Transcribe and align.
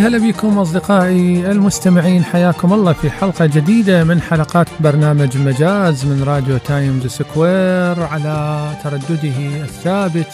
يا 0.00 0.06
هلا 0.06 0.18
بكم 0.18 0.58
أصدقائي 0.58 1.50
المستمعين 1.50 2.24
حياكم 2.24 2.72
الله 2.72 2.92
في 2.92 3.10
حلقة 3.10 3.46
جديدة 3.46 4.04
من 4.04 4.20
حلقات 4.20 4.66
برنامج 4.80 5.38
مجاز 5.38 6.06
من 6.06 6.22
راديو 6.22 6.58
تايمز 6.58 7.06
سكوير 7.06 8.02
على 8.02 8.68
تردده 8.84 9.62
الثابت 9.62 10.28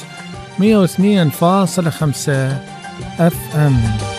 102.5 0.59 2.28
FM. 3.20 4.16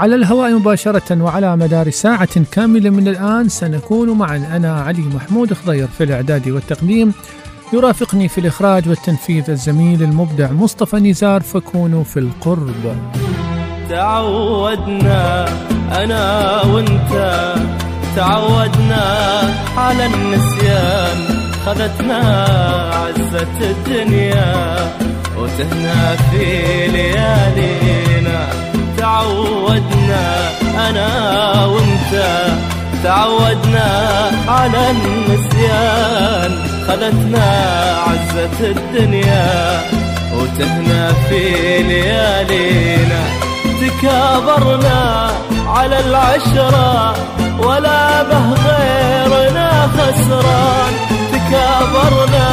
على 0.00 0.14
الهواء 0.14 0.50
مباشرة 0.50 1.22
وعلى 1.22 1.56
مدار 1.56 1.90
ساعة 1.90 2.44
كاملة 2.52 2.90
من 2.90 3.08
الآن 3.08 3.48
سنكون 3.48 4.10
معا. 4.10 4.36
أنا 4.56 4.80
علي 4.80 5.02
محمود 5.02 5.54
خضير 5.54 5.86
في 5.86 6.04
الإعداد 6.04 6.48
والتقديم. 6.48 7.12
يرافقني 7.72 8.28
في 8.28 8.38
الإخراج 8.38 8.88
والتنفيذ 8.88 9.50
الزميل 9.50 10.02
المبدع 10.02 10.52
مصطفى 10.52 10.96
نزار. 10.96 11.40
فكونوا 11.40 12.04
في 12.04 12.18
القرب. 12.18 12.96
تعودنا 13.90 15.48
أنا 15.92 16.62
وأنت 16.62 17.54
تعودنا 18.16 19.04
على 19.76 20.06
النسيان. 20.06 21.18
خذتنا 21.66 22.20
عزة 22.92 23.70
الدنيا 23.70 24.76
وتهنأ 25.38 26.16
في 26.16 26.46
ليالينا. 26.88 28.69
تعودنا 29.00 30.50
أنا 30.88 31.08
وأنت 31.64 32.12
تعودنا 33.04 33.88
على 34.48 34.90
النسيان. 34.90 36.52
خذتنا 36.88 37.48
عزة 38.06 38.58
الدنيا 38.60 39.80
وتهنا 40.36 41.12
في 41.28 41.42
ليالينا. 41.82 43.22
تكابرنا 43.80 45.30
على 45.66 46.00
العشرة 46.00 47.14
ولا 47.58 48.22
به 48.22 48.46
غيرنا 48.68 49.88
خسران. 49.96 50.92
تكابرنا 51.32 52.48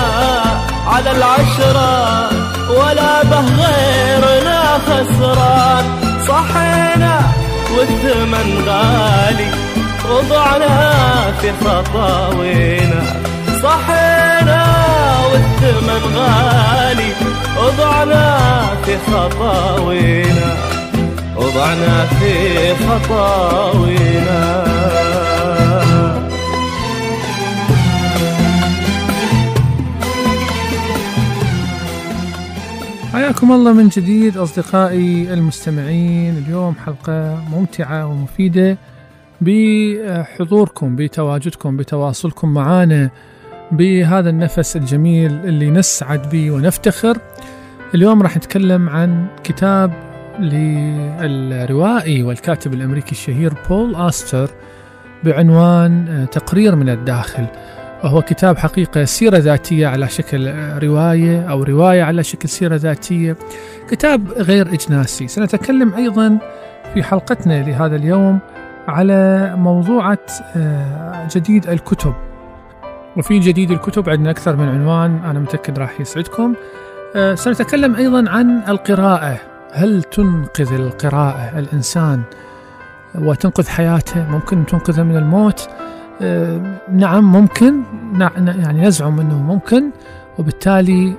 على 0.88 1.12
العشرة 1.12 2.30
ولا 2.70 3.24
به 3.24 3.48
غيرنا 3.68 4.62
خسران. 4.88 6.07
صحينا 6.28 7.20
والثمن 7.78 8.48
غالي 8.68 9.50
وضعنا 10.10 10.76
في 11.42 11.52
خطاوينا. 11.66 13.02
صحينا 13.64 14.64
والثمن 15.32 16.04
غالي 16.18 17.12
وضعنا 17.58 18.26
في 18.86 18.98
خطاوينا. 19.12 20.50
وضعنا 21.36 22.08
في 22.20 22.34
خطاوينا. 22.76 24.64
حياكم 33.18 33.52
الله 33.52 33.74
من 33.74 33.88
جديد 33.88 34.38
أصدقائي 34.38 35.34
المستمعين. 35.34 36.38
اليوم 36.38 36.76
حلقة 36.86 37.44
ممتعة 37.52 38.08
ومفيدة 38.08 38.78
بحضوركم 39.42 40.96
بتواجدكم 40.96 41.78
بتواصلكم 41.78 42.54
معنا 42.54 43.10
بهذا 43.72 44.30
النفس 44.30 44.76
الجميل 44.76 45.32
اللي 45.32 45.70
نسعد 45.70 46.30
به 46.30 46.52
ونفتخر. 46.52 47.18
اليوم 47.96 48.22
راح 48.22 48.38
نتكلم 48.38 48.90
عن 48.90 49.26
كتاب 49.44 49.94
للروائي 50.40 52.24
والكاتب 52.24 52.74
الأمريكي 52.74 53.12
الشهير 53.12 53.54
بول 53.70 53.96
آستر 53.96 54.50
بعنوان 55.24 56.26
تقرير 56.32 56.76
من 56.76 56.90
الداخل. 56.90 57.48
وهو 58.04 58.22
كتاب 58.22 58.58
حقيقة 58.58 59.06
سيرة 59.06 59.38
ذاتية 59.38 59.88
على 59.88 60.08
شكل 60.08 60.54
رواية 60.84 61.52
أو 61.52 61.64
رواية 61.64 62.04
على 62.04 62.24
شكل 62.24 62.50
سيرة 62.50 62.76
ذاتية. 62.76 63.38
كتاب 63.90 64.32
غير 64.32 64.74
إجناسي. 64.74 65.28
سنتكلم 65.28 65.94
أيضا 65.94 66.38
في 66.94 67.04
حلقتنا 67.04 67.64
لهذا 67.64 67.96
اليوم 67.96 68.40
على 68.88 69.54
موضوعة 69.56 70.20
جديد 71.36 71.70
الكتب. 71.70 72.14
وفي 73.18 73.40
جديد 73.40 73.72
الكتب 73.72 74.10
عندنا 74.10 74.32
أكثر 74.32 74.56
من 74.56 74.68
عنوان 74.68 75.20
أنا 75.26 75.40
متأكد 75.40 75.80
راح 75.80 76.02
يسعدكم. 76.02 76.54
سنتكلم 77.34 77.96
أيضا 77.96 78.30
عن 78.30 78.62
القراءة. 78.68 79.38
هل 79.74 80.04
تنقذ 80.04 80.74
القراءة 80.74 81.60
الإنسان 81.60 82.22
وتنقذ 83.16 83.68
حياته؟ 83.68 84.32
ممكن 84.32 84.66
تنقذه 84.66 85.04
من 85.04 85.18
الموت. 85.18 85.70
نعم 86.92 87.32
ممكن. 87.32 87.82
يعني 88.40 88.82
نزعم 88.88 89.20
أنه 89.20 89.42
ممكن 89.42 89.90
وبالتالي 90.40 91.14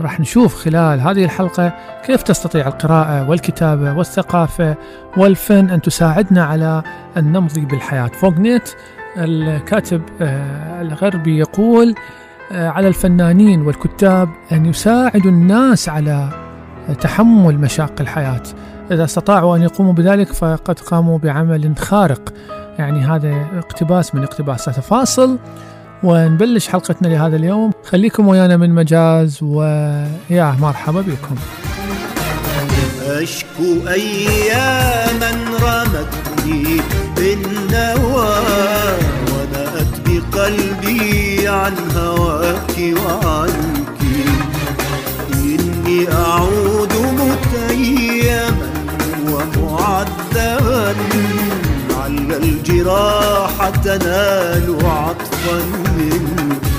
راح 0.00 0.20
نشوف 0.20 0.54
خلال 0.54 1.00
هذه 1.00 1.24
الحلقة 1.24 1.72
كيف 2.04 2.22
تستطيع 2.22 2.66
القراءة 2.66 3.28
والكتابة 3.28 3.92
والثقافة 3.92 4.74
والفن 5.16 5.70
أن 5.70 5.80
تساعدنا 5.80 6.44
على 6.44 6.82
أن 7.16 7.32
نمضي 7.32 7.60
بالحياة. 7.64 8.06
فوغنيت 8.06 8.70
الكاتب 9.16 10.02
الغربي 10.80 11.38
يقول 11.38 11.94
على 12.50 12.88
الفنانين 12.88 13.62
والكتاب 13.62 14.28
أن 14.52 14.66
يساعدوا 14.66 15.30
الناس 15.30 15.88
على 15.88 16.28
تحمل 17.00 17.58
مشاق 17.58 17.92
الحياة. 18.00 18.42
إذا 18.90 19.04
استطاعوا 19.04 19.56
أن 19.56 19.62
يقوموا 19.62 19.92
بذلك 19.92 20.32
فقد 20.32 20.78
قاموا 20.78 21.18
بعمل 21.18 21.74
خارق. 21.78 22.32
يعني 22.78 23.04
هذا 23.04 23.46
اقتباس 23.58 24.14
من 24.14 24.22
اقتباسات 24.22 24.80
فاصل 24.80 25.38
ونبلش 26.02 26.68
حلقتنا 26.68 27.08
لهذا 27.08 27.36
اليوم. 27.36 27.72
خليكم 27.84 28.28
ويانا 28.28 28.56
من 28.56 28.74
مجاز 28.74 29.42
ويا 29.42 30.56
مرحبا 30.60 31.00
بكم. 31.00 31.34
أشكو 33.06 33.88
أياما 33.88 35.30
رمتني 35.62 36.80
بالنوى 37.16 38.36
ونأت 39.32 39.94
بقلبي 40.06 41.48
عن 41.48 41.74
هواك 41.96 42.76
وعنك. 42.78 44.00
إني 45.34 46.12
أعود 46.12 46.92
متيما 46.92 48.50
ومعذبا. 49.26 50.94
على 52.06 52.36
الجراح 52.36 53.68
تنال 53.68 54.76
عطفا 54.84 55.56
منك 55.98 56.75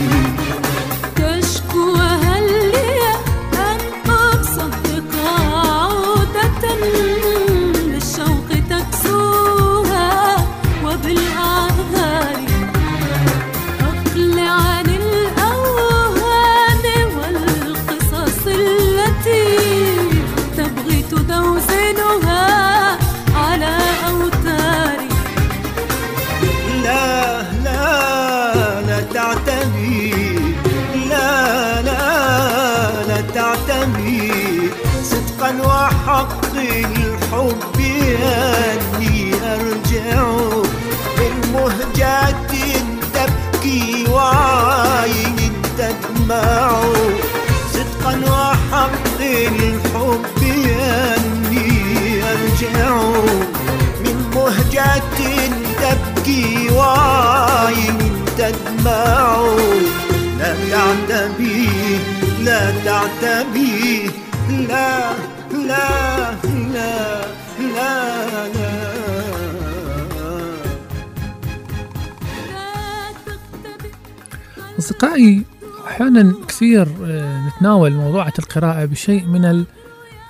نتناول 77.57 77.94
موضوعة 77.94 78.33
القراءة 78.39 78.86
بشيء 78.86 79.25
من 79.25 79.45
ال- 79.45 79.65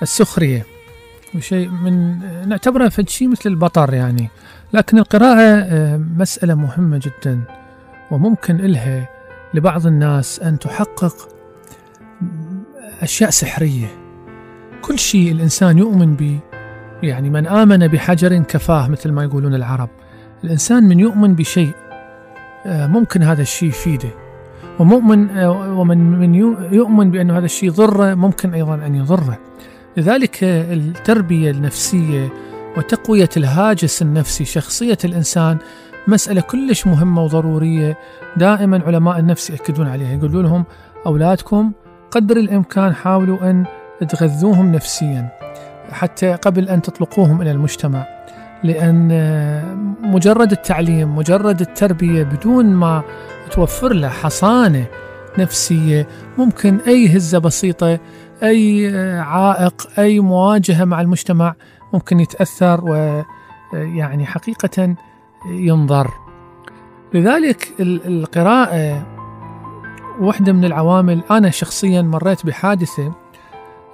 السخرية 0.02 0.66
وشيء 1.34 1.68
من 1.68 2.18
نعتبرها 2.48 2.88
فد 2.88 3.08
شيء 3.08 3.28
مثل 3.28 3.50
البطر 3.50 3.94
يعني. 3.94 4.28
لكن 4.72 4.98
القراءة 4.98 5.40
آه، 5.42 5.96
مسألة 5.96 6.54
مهمة 6.54 7.00
جدا 7.04 7.40
وممكن 8.10 8.60
إلها 8.60 9.08
لبعض 9.54 9.86
الناس 9.86 10.40
أن 10.40 10.58
تحقق 10.58 11.28
أشياء 13.02 13.30
سحرية. 13.30 13.86
كل 14.82 14.98
شيء 14.98 15.32
الإنسان 15.32 15.78
يؤمن 15.78 16.16
به 16.16 16.38
يعني 17.02 17.30
من 17.30 17.46
آمن 17.46 17.86
بحجر 17.88 18.38
كفاه 18.42 18.88
مثل 18.88 19.12
ما 19.12 19.22
يقولون 19.24 19.54
العرب. 19.54 19.88
الإنسان 20.44 20.84
من 20.84 21.00
يؤمن 21.00 21.34
بشيء 21.34 21.72
آه، 22.66 22.86
ممكن 22.86 23.22
هذا 23.22 23.42
الشيء 23.42 23.68
يفيده. 23.68 24.10
ومؤمن 24.78 25.30
آه، 25.30 25.78
ومن 25.78 25.98
من 26.18 26.34
يؤمن 26.72 27.10
بأن 27.10 27.30
هذا 27.30 27.44
الشيء 27.44 27.70
ضره 27.70 28.14
ممكن 28.14 28.54
أيضا 28.54 28.74
أن 28.74 28.94
يضره. 28.94 29.38
لذلك 29.96 30.44
آه، 30.44 30.74
التربية 30.74 31.50
النفسية 31.50 32.28
وتقوية 32.76 33.28
الهاجس 33.36 34.02
النفسي 34.02 34.44
شخصية 34.44 34.98
الإنسان 35.04 35.58
مسألة 36.08 36.40
كلش 36.40 36.86
مهمة 36.86 37.24
وضرورية. 37.24 37.98
دائما 38.36 38.82
علماء 38.86 39.18
النفس 39.18 39.50
يأكدون 39.50 39.88
عليها. 39.88 40.12
يقولون 40.12 40.44
لهم 40.44 40.64
أولادكم 41.06 41.72
قدر 42.10 42.36
الإمكان 42.36 42.94
حاولوا 42.94 43.50
أن 43.50 43.64
تغذوهم 44.08 44.72
نفسيا 44.72 45.28
حتى 45.90 46.32
قبل 46.32 46.68
أن 46.68 46.82
تطلقوهم 46.82 47.42
إلى 47.42 47.50
المجتمع 47.50 48.06
لأن 48.64 49.08
آه، 49.12 49.74
مجرد 50.02 50.52
التعليم 50.52 51.16
مجرد 51.16 51.60
التربية 51.60 52.22
بدون 52.22 52.66
ما 52.66 53.02
توفر 53.48 53.92
له 53.92 54.08
حصانة 54.08 54.86
نفسية 55.38 56.08
ممكن 56.38 56.78
أي 56.86 57.16
هزة 57.16 57.38
بسيطة 57.38 57.98
أي 58.42 58.90
آه، 58.94 59.20
عائق 59.20 59.88
أي 59.98 60.20
مواجهة 60.20 60.84
مع 60.84 61.00
المجتمع 61.00 61.54
ممكن 61.92 62.20
يتأثر 62.20 62.84
ويعني 62.84 64.26
حقيقة 64.26 64.94
ينظر. 65.50 66.10
لذلك 67.14 67.68
ال- 67.80 68.06
القراءة 68.06 69.06
واحدة 70.20 70.52
من 70.52 70.64
العوامل. 70.64 71.22
أنا 71.30 71.50
شخصيا 71.50 72.02
مريت 72.02 72.46
بحادثة 72.46 73.12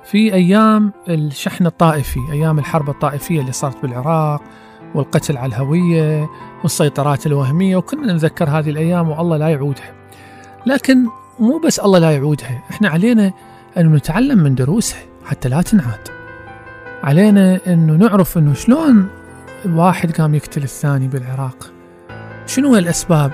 في 0.04 0.34
أيام 0.34 0.92
الشحن 1.08 1.66
الطائفي 1.66 2.20
أيام 2.32 2.58
الحرب 2.58 2.90
الطائفية 2.90 3.40
اللي 3.40 3.52
صارت 3.52 3.82
بالعراق 3.82 4.42
والقتل 4.94 5.36
على 5.36 5.48
الهوية 5.48 6.28
والسيطرات 6.62 7.26
الوهمية 7.26 7.76
وكنا 7.76 8.12
نذكر 8.12 8.50
هذه 8.50 8.70
الأيام 8.70 9.10
والله 9.10 9.36
لا 9.36 9.48
يعودها. 9.48 9.92
لكن 10.66 11.06
مو 11.40 11.58
بس 11.58 11.80
الله 11.80 11.98
لا 11.98 12.10
يعودها 12.10 12.62
إحنا 12.70 12.88
علينا 12.88 13.32
أن 13.76 13.92
نتعلم 13.92 14.38
من 14.38 14.54
دروسها 14.54 15.00
حتى 15.24 15.48
لا 15.48 15.62
تنعاد. 15.62 16.08
علينا 17.02 17.60
أنه 17.66 17.92
نعرف 17.92 18.38
أنه 18.38 18.54
شلون 18.54 19.08
واحد 19.66 20.12
قام 20.12 20.34
يقتل 20.34 20.62
الثاني 20.62 21.08
بالعراق. 21.08 21.70
شنو 22.46 22.76
الأسباب؟ 22.76 23.32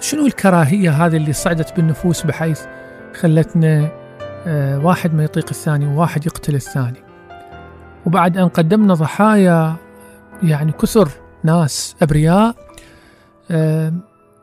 شنو 0.00 0.26
الكراهية 0.26 0.90
هذه 0.90 1.16
اللي 1.16 1.32
صعدت 1.32 1.76
بالنفوس 1.76 2.22
بحيث 2.22 2.60
خلتنا 3.20 3.88
آه، 4.46 4.78
واحد 4.78 5.14
ما 5.14 5.24
يطيق 5.24 5.46
الثاني 5.50 5.86
وواحد 5.86 6.26
يقتل 6.26 6.54
الثاني؟ 6.54 7.02
وبعد 8.06 8.36
أن 8.36 8.48
قدمنا 8.48 8.94
ضحايا 8.94 9.76
يعني 10.42 10.72
كثر 10.72 11.08
ناس 11.44 11.96
أبرياء 12.02 12.54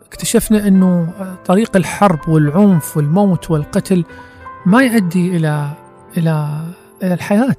اكتشفنا 0.07 0.67
أنه 0.67 1.13
طريق 1.45 1.75
الحرب 1.75 2.29
والعنف 2.29 2.97
والموت 2.97 3.51
والقتل 3.51 4.03
ما 4.65 4.81
يؤدي 4.83 5.37
إلى 5.37 5.71
إلى 6.17 6.61
إلى 7.03 7.13
الحياة 7.13 7.55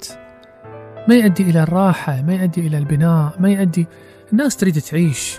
ما 1.08 1.14
يؤدي 1.14 1.42
إلى 1.42 1.62
الراحة 1.62 2.22
ما 2.22 2.34
يؤدي 2.34 2.66
إلى 2.66 2.78
البناء 2.78 3.32
ما 3.38 3.50
يؤدي 3.50 3.86
الناس 4.32 4.56
تريد 4.56 4.80
تعيش 4.80 5.38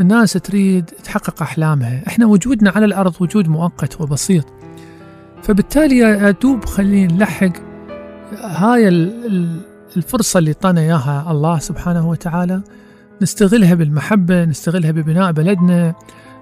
الناس 0.00 0.32
تريد 0.32 0.84
تحقق 0.84 1.42
أحلامها. 1.42 2.02
إحنا 2.08 2.26
وجودنا 2.26 2.70
على 2.70 2.84
الأرض 2.84 3.14
وجود 3.20 3.48
مؤقت 3.48 4.00
وبسيط. 4.00 4.44
فبالتالي 5.42 6.28
أدوب 6.28 6.64
خلينا 6.64 7.12
نلحق 7.12 7.52
هاي 8.42 8.88
ال- 8.88 9.60
الفرصة 9.96 10.38
اللي 10.38 10.52
طانا 10.52 10.80
إياها 10.80 11.30
الله 11.30 11.58
سبحانه 11.58 12.08
وتعالى. 12.08 12.62
نستغلها 13.22 13.74
بالمحبة 13.74 14.44
نستغلها 14.44 14.90
ببناء 14.90 15.32
بلدنا 15.32 15.94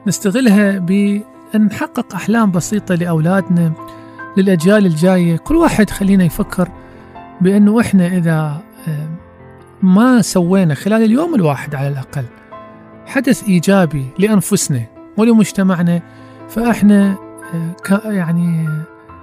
نستغلها 0.07 0.79
بأن 0.79 1.65
نحقق 1.67 2.15
أحلام 2.15 2.51
بسيطة 2.51 2.95
لأولادنا 2.95 3.73
للأجيال 4.37 4.87
الجاية. 4.87 5.37
كل 5.37 5.57
واحد 5.57 5.91
خلينا 5.91 6.25
يفكر 6.25 6.69
بأنه 7.41 7.81
إحنا 7.81 8.07
إذا 8.07 8.63
آه، 8.89 9.09
ما 9.83 10.23
سوينا 10.23 10.75
خلال 10.75 11.03
اليوم 11.03 11.35
الواحد 11.35 11.75
على 11.75 11.89
الأقل 11.89 12.25
حدث 13.07 13.49
إيجابي 13.49 14.07
لأنفسنا 14.19 14.83
ولمجتمعنا 15.17 16.03
فإحنا 16.49 17.17
آه، 17.91 18.11
يعني 18.11 18.69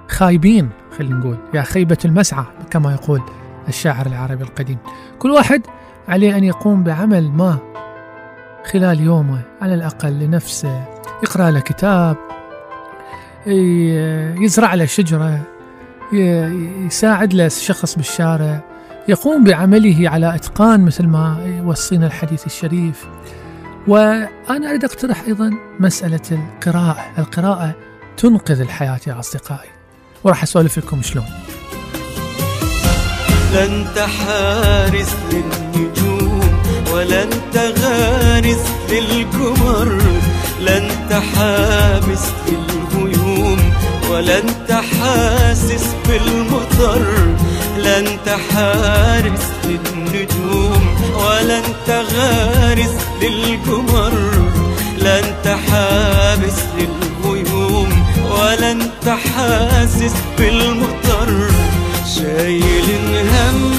خايبين 0.08 0.68
خلينا 0.98 1.16
نقول 1.16 1.36
يا 1.54 1.62
خيبة 1.62 1.98
المسعى 2.04 2.44
كما 2.70 2.92
يقول. 2.92 3.22
الشاعر 3.68 4.06
العربي 4.06 4.44
القديم. 4.44 4.78
كل 5.18 5.30
واحد 5.30 5.62
عليه 6.08 6.36
أن 6.36 6.44
يقوم 6.44 6.82
بعمل 6.82 7.30
ما 7.30 7.58
خلال 8.72 9.00
يومه 9.00 9.40
على 9.62 9.74
الأقل 9.74 10.12
لنفسه. 10.12 10.84
يقرأ 11.22 11.50
له 11.50 11.60
كتاب 11.60 12.16
يزرع 14.42 14.74
له 14.74 14.84
شجرة 14.84 15.40
يساعد 16.12 17.34
له 17.34 17.48
شخص 17.48 17.96
بالشارع. 17.96 18.60
يقوم 19.08 19.44
بعمله 19.44 20.10
على 20.10 20.34
إتقان 20.34 20.84
مثل 20.84 21.06
ما 21.06 21.36
يوصينا 21.64 22.06
الحديث 22.06 22.46
الشريف. 22.46 23.06
وأنا 23.88 24.70
أريد 24.70 24.84
أقترح 24.84 25.22
أيضا 25.22 25.50
مسألة 25.80 26.20
القراءة. 26.32 27.04
القراءة 27.18 27.74
تنقذ 28.16 28.60
الحياة 28.60 29.00
يا 29.06 29.18
أصدقائي. 29.18 29.68
وراح 30.24 30.42
أسولف 30.42 30.78
لكم 30.78 31.02
شلون. 31.02 31.26
لا 33.52 33.64
انت 33.64 33.98
حارس 33.98 35.12
للنجوم 35.32 36.62
ولا 36.92 37.22
انت 37.22 37.56
غارس 37.56 38.64
للقمر. 38.90 40.02
لا 40.60 40.78
انت 40.78 41.12
حابس 41.12 42.24
في 42.44 42.52
الغيوم 42.52 43.58
ولا 44.10 44.38
انت 44.38 44.72
حاسس 44.72 45.86
بالمطر. 46.08 47.02
لا 47.78 47.98
انت 47.98 48.28
حارس 48.28 49.44
للنجوم 49.64 50.82
ولا 51.16 51.58
انت 51.58 51.90
غارس 51.90 52.94
للقمر. 53.22 54.12
لا 54.98 55.18
انت 55.18 55.46
حابس 55.70 56.58
للغيوم 56.78 57.90
ولا 58.30 58.70
انت 58.70 59.08
حاسس 59.08 60.14
بالمطر. 60.38 61.07
شايل 62.18 63.16
هم 63.16 63.77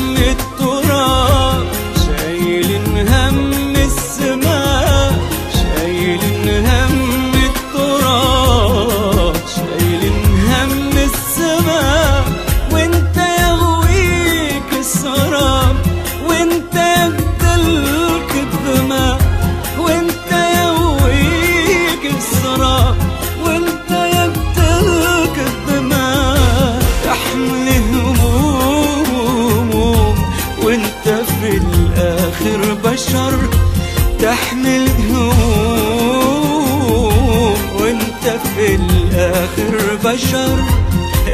وانت 38.19 38.39
في 38.47 38.75
الآخر 38.75 39.95
بشر 40.05 40.59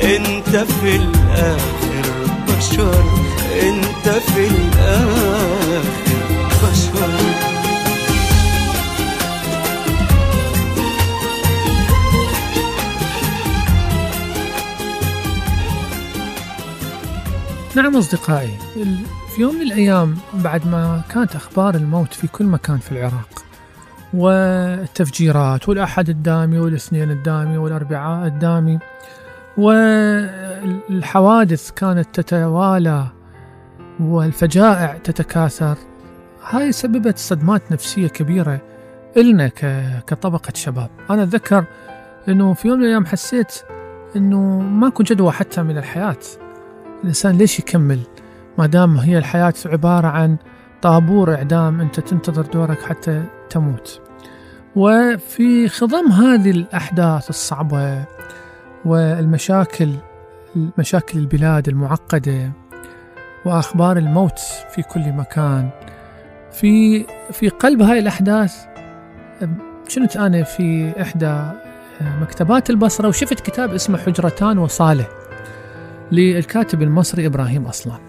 انت 0.04 0.58
في 0.58 0.96
الآخر 0.96 2.06
بشر 2.48 3.04
انت 3.63 4.10
في 4.10 4.48
الآخر 4.48 5.84
بشر. 6.63 7.10
نعم 17.75 17.98
أصدقائي 17.98 18.58
في 19.36 19.42
يوم 19.42 19.56
من 19.56 19.62
الأيام 19.62 20.18
بعد 20.34 20.68
ما 20.68 21.01
كانت 21.13 21.36
أخبار 21.36 21.75
الموت 21.75 22.13
في 22.13 22.27
كل 22.27 22.46
مكان 22.46 22.77
في 22.77 22.92
العراق 22.92 23.45
والتفجيرات 24.15 25.69
والأحد 25.69 26.10
الدامي 26.10 26.60
والإثنين 26.60 27.12
الدامي 27.12 27.57
والأربعاء 27.57 28.27
الدامي. 28.27 28.79
والحوادث 30.88 31.72
كانت 31.72 32.19
تتوالى 32.19 33.07
والفجائع 34.00 34.98
تتكاثر. 35.03 35.77
هاي 36.50 36.72
سببت 36.72 37.17
صدمات 37.17 37.72
نفسية 37.72 38.07
كبيرة 38.07 38.62
إلنا 39.17 39.48
كطبقة 40.07 40.51
شباب. 40.53 40.89
أنا 41.10 41.24
أتذكر 41.24 41.65
أنه 42.29 42.53
في 42.53 42.67
يوم 42.67 42.77
من 42.77 42.84
الأيام 42.84 43.05
حسيت 43.05 43.53
أنه 44.15 44.60
ماكو 44.60 45.03
جدوى 45.03 45.31
حتى 45.31 45.63
من 45.63 45.77
الحياة. 45.77 46.17
الإنسان 47.03 47.38
ليش 47.38 47.60
يكمل؟ 47.60 48.00
ما 48.57 48.65
دام 48.65 48.98
هي 48.98 49.17
الحياة 49.17 49.53
عبارة 49.65 50.07
عن 50.07 50.38
طابور 50.86 51.36
إعدام 51.36 51.82
أنت 51.82 52.00
تنتظر 52.00 52.42
دورك 52.42 52.82
حتى 52.82 53.24
تموت. 53.50 54.01
وفي 54.75 55.68
خضم 55.68 56.12
هذه 56.12 56.51
الأحداث 56.51 57.30
الصعبة 57.30 58.06
والمشاكل 58.86 59.89
مشاكل 60.77 61.20
البلاد 61.20 61.68
المعقدة 61.68 62.51
وأخبار 63.46 63.98
الموت 63.98 64.39
في 64.75 64.82
كل 64.82 65.13
مكان. 65.13 65.70
في 66.51 67.06
في 67.32 67.50
قلب 67.50 67.82
هاي 67.82 68.00
الأحداث 68.00 68.65
كنت 69.96 70.18
أنا 70.18 70.44
في 70.44 70.94
إحدى 71.01 71.44
مكتبات 72.22 72.70
البصرة 72.70 73.08
وشفت 73.08 73.39
كتاب 73.39 73.74
اسمه 73.74 73.98
حجرتان 73.98 74.58
وصالح 74.58 75.08
للكاتب 76.12 76.82
المصري 76.82 77.25
إبراهيم 77.25 77.65
أصلان. 77.65 78.00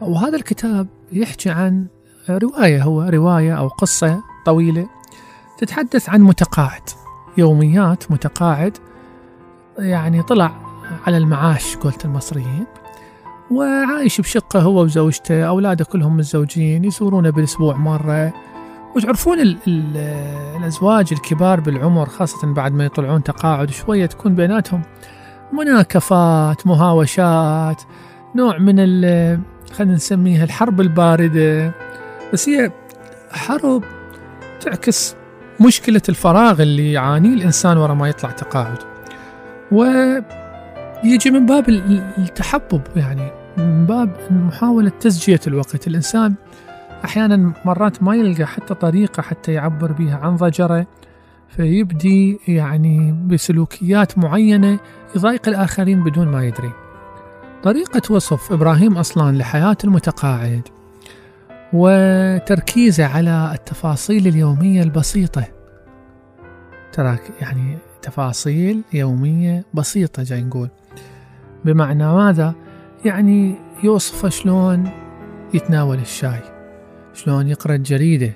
وهذا 0.00 0.36
الكتاب 0.36 0.86
يحكي 1.12 1.50
عن 1.50 1.86
رواية 2.30 2.82
هو 2.82 3.02
رواية 3.02 3.58
أو 3.58 3.68
قصة 3.68 4.22
طويلة 4.46 4.88
تتحدث 5.58 6.08
عن 6.08 6.20
متقاعد 6.20 6.82
يوميات 7.38 8.10
متقاعد 8.12 8.76
يعني 9.78 10.22
طلع 10.22 10.52
على 11.06 11.16
المعاش 11.16 11.76
قولت 11.76 12.04
المصريين 12.04 12.64
وعايش 13.50 14.20
بشقة 14.20 14.60
هو 14.60 14.82
وزوجته 14.82 15.42
أولاده 15.44 15.84
كلهم 15.84 16.16
متزوجين 16.16 16.84
يزورونه 16.84 17.30
بالأسبوع 17.30 17.76
مرة 17.76 18.32
وتعرفون 18.96 19.40
ال 19.40 19.58
ال 19.68 19.96
الأزواج 20.56 21.08
الكبار 21.12 21.60
بالعمر 21.60 22.06
خاصة 22.06 22.52
بعد 22.52 22.72
ما 22.72 22.84
يطلعون 22.84 23.22
تقاعد 23.22 23.70
شوية 23.70 24.06
تكون 24.06 24.34
بيناتهم 24.34 24.82
مناكفات 25.52 26.66
مهاوشات 26.66 27.82
نوع 28.34 28.58
من 28.58 28.74
ال 28.78 29.40
خلينا 29.72 29.94
نسميها 29.94 30.44
الحرب 30.44 30.80
الباردة. 30.80 31.72
بس 32.32 32.48
هي 32.48 32.70
حرب 33.30 33.84
تعكس 34.60 35.16
مشكلة 35.66 36.02
الفراغ 36.08 36.62
اللي 36.62 36.92
يعانيه 36.92 37.34
الإنسان 37.34 37.76
ورا 37.78 37.94
ما 37.94 38.08
يطلع 38.08 38.30
تقاعد. 38.30 38.78
ويجي 39.72 41.30
من 41.30 41.46
باب 41.46 41.68
ال- 41.68 42.02
التحبب 42.18 42.82
يعني 42.96 43.30
من 43.58 43.86
باب 43.86 44.10
محاولة 44.30 44.92
تزجية 45.00 45.40
الوقت. 45.46 45.86
الإنسان 45.86 46.34
أحيانا 47.04 47.52
مرات 47.64 48.02
ما 48.02 48.16
يلقى 48.16 48.44
حتى 48.46 48.74
طريقة 48.74 49.22
حتى 49.22 49.52
يعبر 49.52 49.92
بها 49.92 50.16
عن 50.16 50.36
ضجره 50.36 50.86
فيبدي 51.48 52.38
يعني 52.48 53.24
بسلوكيات 53.26 54.18
معينة 54.18 54.78
يضايق 55.16 55.48
الآخرين 55.48 56.04
بدون 56.04 56.28
ما 56.28 56.44
يدري. 56.44 56.70
طريقة 57.62 58.02
وصف 58.14 58.52
إبراهيم 58.52 58.98
أصلان 58.98 59.38
لحياة 59.38 59.76
المتقاعد 59.84 60.62
وتركيزه 61.72 63.06
على 63.06 63.50
التفاصيل 63.54 64.26
اليومية 64.26 64.82
البسيطة 64.82 65.44
تراك 66.92 67.22
يعني 67.40 67.78
تفاصيل 68.02 68.82
يومية 68.92 69.64
بسيطة 69.74 70.22
جاي 70.22 70.42
نقول 70.42 70.68
بمعنى 71.64 72.06
ماذا؟ 72.14 72.54
يعني 73.04 73.54
يوصف 73.84 74.26
شلون 74.26 74.90
يتناول 75.54 75.98
الشاي 75.98 76.40
شلون 77.14 77.48
يقرأ 77.48 77.74
الجريدة 77.74 78.32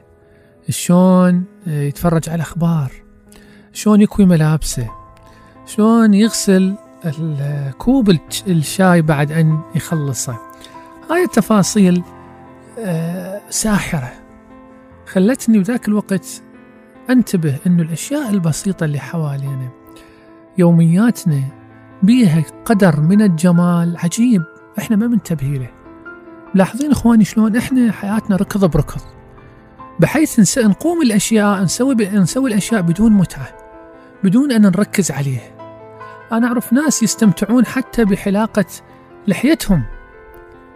شلون 0.69 1.45
يتفرج 1.67 2.29
على 2.29 2.37
الأخبار 2.37 2.93
شلون 3.73 4.01
يكوي 4.01 4.25
ملابسه 4.25 4.91
شلون 5.67 6.15
يغسل 6.15 6.75
كوب 7.79 8.11
الش- 8.11 8.43
الشاي 8.47 9.03
بعد 9.03 9.33
أن 9.33 9.61
يخلصه. 9.75 10.37
هاي 11.11 11.25
التفاصيل 11.25 12.03
آه، 12.79 13.41
ساحرة. 13.51 14.13
خلتني 15.07 15.59
بذاك 15.59 15.89
الوقت 15.89 16.43
أنتبه 17.11 17.57
أنه 17.67 17.83
الأشياء 17.83 18.31
البسيطة 18.31 18.85
اللي 18.85 18.99
حوالينا 18.99 19.69
يومياتنا 20.59 21.43
بيها 22.03 22.43
قدر 22.65 23.01
من 23.01 23.23
الجمال 23.23 23.97
عجيب. 23.99 24.43
إحنا 24.79 24.97
ما 24.97 25.07
منتبه 25.07 25.47
له. 25.47 25.69
لاحظين 26.55 26.91
إخواني 26.91 27.25
شلون 27.25 27.57
إحنا 27.57 27.93
حياتنا 27.93 28.37
ركض 28.37 28.65
بركض. 28.65 29.01
بحيث 30.01 30.59
نقوم 30.59 31.03
الأشياء 31.03 31.63
نسوي. 31.63 31.95
نسوي 31.95 32.51
الأشياء 32.51 32.81
بدون 32.83 33.13
متعة 33.13 33.49
بدون 34.25 34.53
أن 34.53 34.63
نركز 34.63 35.11
عليها. 35.11 35.52
أنا 36.33 36.47
أعرف 36.47 36.73
ناس 36.73 37.03
يستمتعون 37.03 37.67
حتى 37.67 38.05
بحلاقة 38.05 38.65
لحيتهم. 39.27 39.83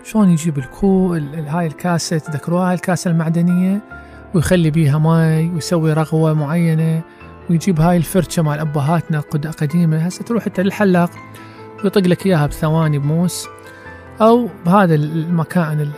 شلون 0.04 0.30
يجيب 0.30 0.58
الكو 0.58 1.14
ال- 1.14 1.34
ال- 1.34 1.48
هاي 1.48 1.66
الكاسه 1.66 2.18
تذكروها 2.18 2.68
هاي 2.68 2.75
الكاسه 2.75 3.10
المعدنية 3.10 3.80
ويخلي 4.34 4.70
بيها 4.70 4.98
ماي 4.98 5.48
ويسوي 5.54 5.92
رغوة 5.92 6.32
معينة 6.34 7.02
ويجيب 7.50 7.80
هاي 7.80 7.96
الفرشة 7.96 8.42
مال 8.42 8.58
أبهاتنا 8.58 9.20
قد- 9.20 9.46
قديمه 9.46 9.98
هسه 9.98 10.25
تروح 10.25 10.46
انت 10.46 10.60
للحلاق 10.60 11.10
ويطق 11.84 12.00
لك 12.06 12.26
إياها 12.26 12.46
بثواني 12.46 12.98
بموس. 12.98 13.46
أو 14.20 14.48
بهذا 14.66 14.94
المكان 14.94 15.80
ال- 15.80 15.90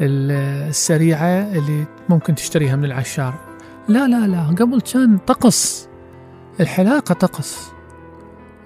ال- 0.00 0.68
السريعة 0.68 1.26
اللي 1.28 1.84
ممكن 2.08 2.34
تشتريها 2.34 2.76
من 2.76 2.84
العشار. 2.84 3.34
لا 3.88 4.08
لا 4.08 4.26
لا 4.26 4.40
قبل 4.42 4.80
كان 4.80 5.18
طقس. 5.18 5.88
الحلاقة 6.60 7.12
طقس. 7.14 7.73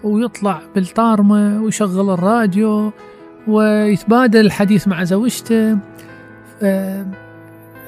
ويطلع 0.05 0.61
بالطارمة 0.75 1.63
ويشغل 1.63 2.11
الراديو 2.11 2.93
ويتبادل 3.47 4.47
الحديث 4.47 4.89
مع 4.89 5.05
زوجته. 5.05 5.79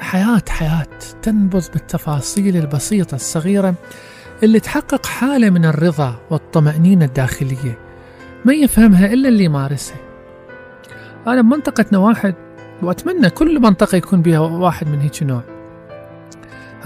حياة 0.00 0.42
حياة 0.48 0.86
تنبض 1.22 1.64
بالتفاصيل 1.72 2.56
البسيطة 2.56 3.14
الصغيرة 3.14 3.74
اللي 4.42 4.60
تحقق 4.60 5.06
حالة 5.06 5.50
من 5.50 5.64
الرضا 5.64 6.14
والطمأنينة 6.30 7.04
الداخلية. 7.04 7.78
ما 8.44 8.52
يفهمها 8.52 9.12
إلا 9.12 9.28
اللي 9.28 9.44
يمارسها. 9.44 9.96
أنا 11.26 11.42
بمنطقتنا 11.42 11.98
واحد 11.98 12.34
وأتمنى 12.82 13.30
كل 13.30 13.60
منطقة 13.60 13.96
يكون 13.96 14.22
بها 14.22 14.38
واحد 14.38 14.88
من 14.88 15.00
هيك 15.00 15.22
نوع. 15.22 15.42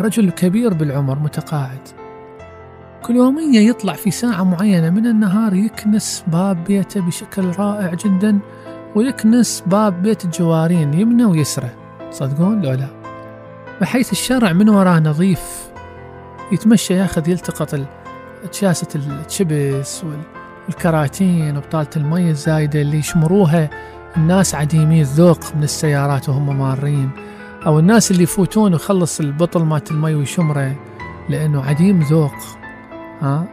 رجل 0.01 0.31
كبير 0.31 0.75
بالعمر 0.75 1.19
متقاعد. 1.19 1.89
كل 3.07 3.17
يومية 3.17 3.61
يطلع 3.61 3.93
في 3.93 4.11
ساعة 4.11 4.43
معينة 4.45 4.91
من 4.91 5.07
النهار 5.07 5.55
يكنس 5.55 6.25
باب 6.27 6.65
بيته 6.65 7.01
بشكل 7.01 7.45
رائع 7.59 7.95
جدا 7.95 8.39
ويكنس 8.95 9.63
باب 9.67 10.03
بيت 10.03 10.25
الجوارين 10.25 10.95
يمنى 10.95 11.25
ويسرى. 11.25 11.69
صدقون؟ 12.11 12.61
لو 12.63 12.73
لا. 12.73 12.89
بحيث 13.81 14.13
الشارع 14.13 14.53
من 14.53 14.69
وراه 14.69 15.01
نظيف 15.01 15.41
يتمشى 16.53 16.95
ياخذ 16.95 17.29
يلتقط 17.29 17.81
شاسة 18.53 18.89
الشبس 18.97 20.05
وال- 20.05 20.19
والكراتين 20.67 21.57
وبطالة 21.57 21.89
المي 21.97 22.31
الزايدة 22.31 22.81
اللي 22.83 22.99
يشمروها 22.99 23.71
الناس 24.17 24.55
عديمي 24.55 25.01
الذوق 25.01 25.41
من 25.57 25.63
السيارات 25.63 26.29
وهم 26.29 26.59
مارين. 26.59 27.11
أو 27.67 27.79
الناس 27.79 28.11
اللي 28.11 28.23
يفوتون 28.23 28.73
ويخلص 28.73 29.21
البطل 29.21 29.63
مات 29.65 29.91
المي 29.91 30.15
ويشمره 30.15 30.77
لأنه 31.29 31.65
عديم 31.65 32.01
ذوق. 32.03 32.35
ها؟ 33.23 33.49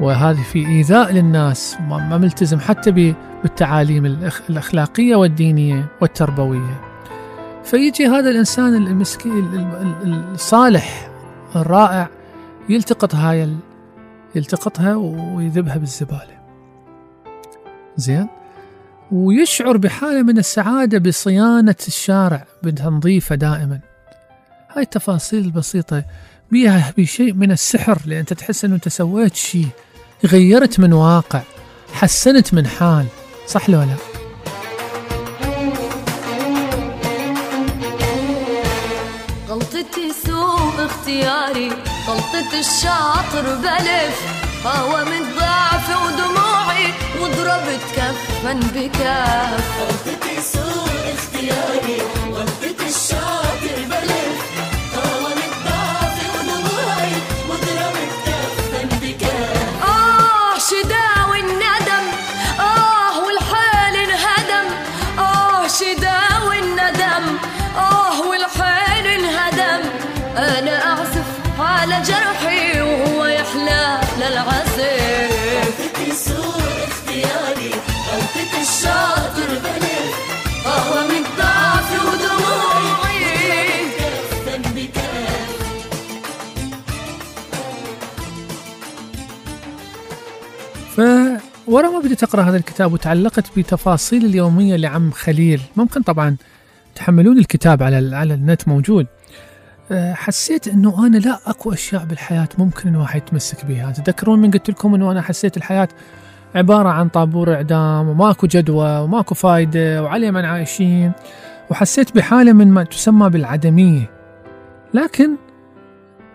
وهذه 0.00 0.42
في 0.42 0.66
إيذاء 0.66 1.12
للناس 1.12 1.76
ما 1.88 2.18
ملتزم 2.18 2.60
حتى 2.60 3.14
بالتعاليم 3.42 4.04
الأخ- 4.04 4.50
الأخلاقية 4.50 5.16
والدينية 5.16 5.86
والتربوية. 6.00 6.80
فيجي 7.64 8.06
هذا 8.06 8.30
الإنسان 8.30 8.74
المسكين 8.74 9.32
ال- 9.38 9.54
ال- 9.54 9.96
ال- 10.02 10.32
الصالح 10.34 11.08
الرائع 11.56 12.08
يلتقط 12.68 13.14
هاي 13.14 13.56
يلتقطها 14.34 14.94
ويذبها 14.96 15.76
بالزبالة. 15.76 16.42
زين؟ 17.96 18.28
ويشعر 19.12 19.76
بحالة 19.76 20.22
من 20.22 20.38
السعادة 20.38 20.98
بصيانة 20.98 21.76
الشارع 21.88 22.44
بتنظيفه 22.62 23.34
دائما. 23.34 23.80
هاي 24.76 24.82
التفاصيل 24.82 25.44
البسيطة 25.44 26.04
بيها 26.52 26.94
بشيء 26.98 27.32
من 27.32 27.52
السحر 27.52 27.98
لأن 28.06 28.18
أنت 28.18 28.32
تحس 28.32 28.64
أنه 28.64 28.74
أنت 28.74 28.88
سويت 28.88 29.36
شيء 29.36 29.68
غيرت 30.26 30.80
من 30.80 30.92
واقع 30.92 31.42
حسنت 31.92 32.54
من 32.54 32.66
حال 32.66 33.06
صح 33.46 33.70
لو 33.70 33.80
لا؟ 33.80 33.96
غلطتي 39.48 40.12
سوء 40.26 40.86
اختياري 40.86 41.68
غلطة 42.08 42.58
الشاطر 42.60 43.54
بلف 43.54 44.18
هوا 44.66 45.04
من 45.04 45.22
ضعفي 45.38 45.94
ودموعي 45.94 46.92
وضربت 47.20 47.80
كفا 47.96 48.52
بكف 48.52 49.64
غلطتي 49.80 50.42
سوء 50.42 51.14
اختياري 51.14 52.02
غلطة 52.32 52.61
بديت 92.02 92.22
أقرأ 92.22 92.42
هذا 92.42 92.56
الكتاب 92.56 92.92
وتعلقت 92.92 93.58
بتفاصيل 93.58 94.24
اليومية 94.24 94.76
لعم 94.76 95.10
خليل. 95.10 95.60
ممكن 95.76 96.02
طبعا 96.02 96.36
تحملون 96.94 97.38
الكتاب 97.38 97.82
على 97.82 98.16
على 98.16 98.34
النت 98.34 98.68
موجود. 98.68 99.06
أه، 99.92 100.14
حسيت 100.14 100.68
إنه 100.68 101.06
أنا 101.06 101.16
لا 101.16 101.38
أكو 101.46 101.72
أشياء 101.72 102.04
بالحياة 102.04 102.48
ممكن 102.58 102.88
الواحد 102.88 103.22
يتمسك 103.22 103.64
بها. 103.64 103.92
تذكرون 103.92 104.38
من 104.38 104.50
قلت 104.50 104.70
لكم 104.70 104.94
إنه 104.94 105.12
أنا 105.12 105.22
حسيت 105.22 105.56
الحياة 105.56 105.88
عبارة 106.54 106.88
عن 106.88 107.08
طابور 107.08 107.54
إعدام 107.54 108.08
وماكو 108.08 108.46
جدوى 108.46 108.98
وماكو 108.98 109.34
فايدة 109.34 110.02
وعليه 110.02 110.30
من 110.30 110.44
عايشين. 110.44 111.12
وحسيت 111.70 112.14
بحالة 112.14 112.52
من 112.52 112.68
ما 112.68 112.84
تسمى 112.84 113.30
بالعدمية. 113.30 114.10
لكن 114.94 115.30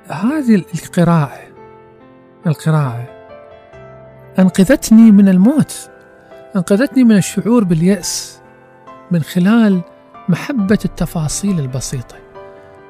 هذه 0.08 0.56
القراءة 0.56 1.40
القراءة 2.48 3.17
أنقذتني 4.40 5.12
من 5.12 5.30
الموت. 5.30 5.90
أنقذتني 6.56 7.04
من 7.04 7.18
الشعور 7.18 7.64
باليأس 7.64 8.40
من 9.12 9.22
خلال 9.22 9.82
محبة 10.30 10.80
التفاصيل 10.86 11.60
البسيطة 11.60 12.16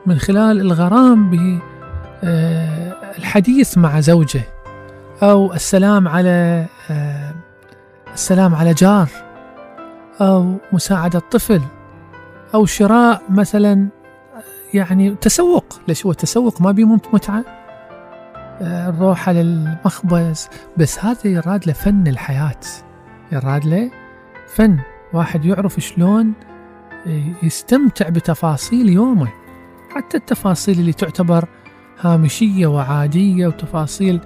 من 0.06 0.18
خلال 0.20 0.62
الغرام 0.62 1.30
بالحديث 2.22 3.78
مع 3.78 4.00
زوجه 4.00 4.42
أو 5.24 5.54
السلام 5.54 6.08
على 6.08 6.66
آه، 6.92 7.34
السلام 8.14 8.56
على 8.56 8.74
جار 8.74 9.10
أو 10.22 10.56
مساعدة 10.74 11.20
طفل 11.20 11.62
أو 12.54 12.66
شراء 12.66 13.22
مثلا 13.30 13.88
يعني 14.74 15.16
تسوق 15.16 15.80
ليش 15.88 16.06
هو 16.06 16.12
التسوق 16.12 16.62
ما 16.62 16.72
بيه 16.72 16.86
مت- 16.86 17.14
متعة. 17.14 17.44
آه، 18.62 18.90
الروحة 18.90 19.32
للمخبز 19.32 20.50
بس 20.78 21.00
هذا 21.06 21.28
يراد 21.28 21.68
له 21.68 21.74
فن 21.74 22.08
الحياة. 22.08 22.60
يراد 23.32 23.66
له 23.66 23.92
فن. 24.48 24.80
واحد 25.14 25.46
يعرف 25.46 25.80
شلون 25.80 26.34
يستمتع 27.44 28.10
بتفاصيل 28.10 28.90
يومه. 28.90 29.28
حتى 29.96 30.18
التفاصيل 30.18 30.80
اللي 30.80 30.94
تعتبر 30.94 31.48
هامشية 32.00 32.68
وعادية 32.68 33.48
وتفاصيل 33.48 34.22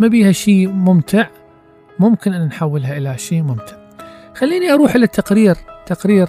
ما 0.00 0.08
بيها 0.08 0.32
شيء 0.32 0.68
ممتع 0.68 1.26
ممكن 1.98 2.32
أن 2.32 2.46
نحولها 2.46 2.96
إلى 2.96 3.18
شيء 3.18 3.42
ممتع. 3.42 3.76
خليني 4.34 4.72
أروح 4.72 4.94
إلى 4.94 5.04
التقرير. 5.04 5.56
تقرير 5.86 6.28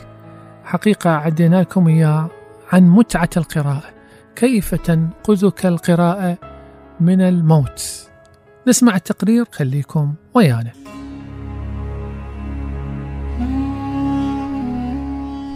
حقيقة 0.64 1.10
عدينا 1.10 1.62
لكم 1.62 1.88
إياه 1.88 2.30
عن 2.74 2.90
متعة 2.90 3.30
القراءة. 3.38 3.84
كيف 4.36 4.76
تنقذك 4.76 5.66
القراءة؟ 5.66 6.38
من 7.00 7.22
الموت. 7.22 8.08
نسمع 8.68 8.96
التقرير 8.96 9.46
خليكم 9.52 10.14
ويانا. 10.34 10.72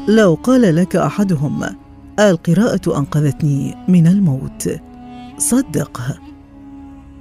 لو 0.08 0.34
قال 0.44 0.76
لك 0.76 0.96
أحدهم 0.96 1.64
القراءة 2.20 2.98
أنقذتني 2.98 3.76
من 3.88 4.08
الموت. 4.08 4.70
صدقه 5.38 6.18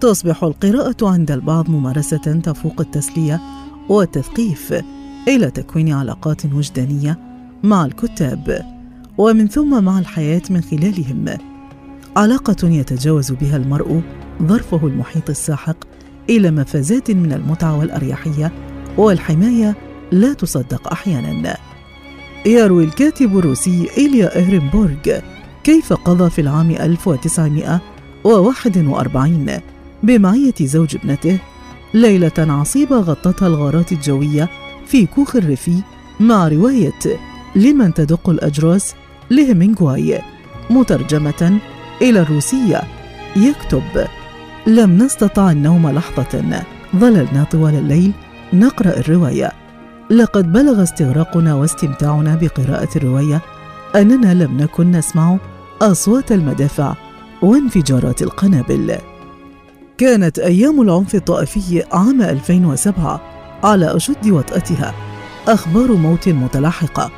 تصبح 0.01 0.45
القراءة 0.45 1.09
عند 1.09 1.31
البعض 1.31 1.71
ممارسة 1.71 2.41
تفوق 2.45 2.81
التسلية 2.81 3.41
والتثقيف 3.89 4.83
إلى 5.29 5.51
تكوين 5.51 5.93
علاقات 5.93 6.47
وجدانية 6.47 7.19
مع 7.63 7.85
الكتاب. 7.85 8.65
ومن 9.19 9.49
ثم 9.49 9.85
مع 9.85 9.99
الحياة 9.99 10.43
من 10.51 10.61
خلالهم. 10.61 11.50
علاقة 12.17 12.69
يتجاوز 12.69 13.33
بها 13.33 13.57
المرء 13.57 14.01
ظرفه 14.43 14.87
المحيط 14.87 15.31
الساحق 15.31 15.77
إلى 16.31 16.51
مفازات 16.51 17.11
من 17.11 17.33
المتعه 17.33 17.79
والأريحية 17.79 18.53
والحماية 18.97 19.77
لا 20.13 20.33
تصدق 20.33 20.93
أحيانا. 20.93 21.57
يروي 22.47 22.85
الكاتب 22.85 23.39
الروسي 23.39 23.89
إيليا 23.99 24.39
إهرنبورغ 24.39 25.21
كيف 25.65 25.93
قضى 25.93 26.31
في 26.31 26.41
العام 26.41 26.71
1941 26.71 29.61
بمعية 30.03 30.55
زوج 30.61 30.97
ابنته 30.97 31.39
ليلة 31.95 32.33
عصيبة 32.39 32.97
غطتها 32.97 33.49
الغارات 33.49 33.93
الجوية 33.93 34.49
في 34.87 35.07
كوخ 35.07 35.37
الريفي 35.37 35.83
مع 36.21 36.49
رواية 36.49 37.19
لمن 37.57 37.95
تدق 37.95 38.31
الأجراس 38.31 38.95
لهيمينغواي 39.31 40.21
مترجمة 40.71 41.61
إلى 42.03 42.21
الروسية. 42.21 42.83
يكتب 43.37 43.83
لم 44.67 44.99
نستطع 45.03 45.51
النوم 45.51 45.91
لحظة. 45.91 46.63
ظللنا 46.97 47.45
طوال 47.51 47.75
الليل. 47.75 48.13
نقرأ 48.53 48.99
الرواية. 48.99 49.53
لقد 50.11 50.53
بلغ 50.53 50.83
استغراقنا 50.83 51.55
واستمتاعنا 51.55 52.35
بقراءة 52.35 52.89
الرواية. 52.97 53.41
أننا 53.97 54.35
لم 54.35 54.57
نكن 54.57 54.91
نسمع 54.91 55.37
أصوات 55.83 56.33
المدافع 56.33 56.95
وانفجارات 57.43 58.23
القنابل. 58.23 58.97
كانت 59.99 60.39
أيام 60.39 60.81
العنف 60.83 61.15
الطائفي 61.15 61.85
عام 61.93 62.23
2007 62.23 63.21
على 63.65 63.97
أشد 63.97 64.31
وطأتها، 64.31 64.95
أخبار 65.49 65.93
موت 65.93 66.29
متلاحقة، 66.29 67.11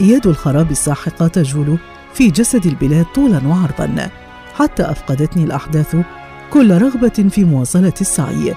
يد 0.00 0.26
الخراب 0.26 0.70
الساحقة 0.70 1.26
تجول 1.26 1.78
في 2.14 2.30
جسد 2.30 2.66
البلاد 2.66 3.06
طولا 3.14 3.40
وعرضا، 3.48 4.08
حتى 4.54 4.82
أفقدتني 4.82 5.44
الأحداث 5.44 5.96
كل 6.50 6.78
رغبة 6.82 7.08
في 7.08 7.44
مواصلة 7.44 7.92
السعي. 8.00 8.54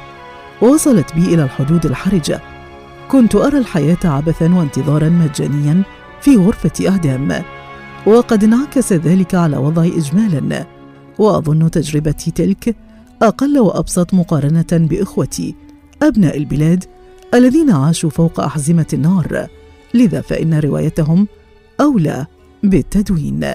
وصلت 0.62 1.16
بي 1.16 1.34
إلى 1.34 1.44
الحدود 1.44 1.86
الحرجة. 1.86 2.42
كنت 3.12 3.36
أرى 3.36 3.58
الحياة 3.58 3.98
عبثا 4.04 4.56
وانتظارا 4.56 5.10
مجانيا 5.10 5.84
في 6.22 6.36
غرفة 6.36 6.90
إعدام 6.90 7.44
وقد 8.06 8.44
انعكس 8.44 8.94
ذلك 8.94 9.36
على 9.36 9.58
وضعي 9.58 9.98
إجمالا. 9.98 10.66
وأظن 11.18 11.72
تجربتي 11.72 12.32
تلك 12.32 12.76
أقل 13.22 13.60
وأبسط 13.60 14.14
مقارنة 14.14 14.68
بإخوتي 14.72 15.56
أبناء 16.02 16.38
البلاد 16.38 16.86
الذين 17.34 17.72
عاشوا 17.72 18.10
فوق 18.10 18.40
أحزمة 18.40 18.88
النار. 18.94 19.48
لذا 19.94 20.22
فإن 20.22 20.60
روايتهم 20.60 21.28
أولى 21.82 22.26
بالتدوين. 22.64 23.46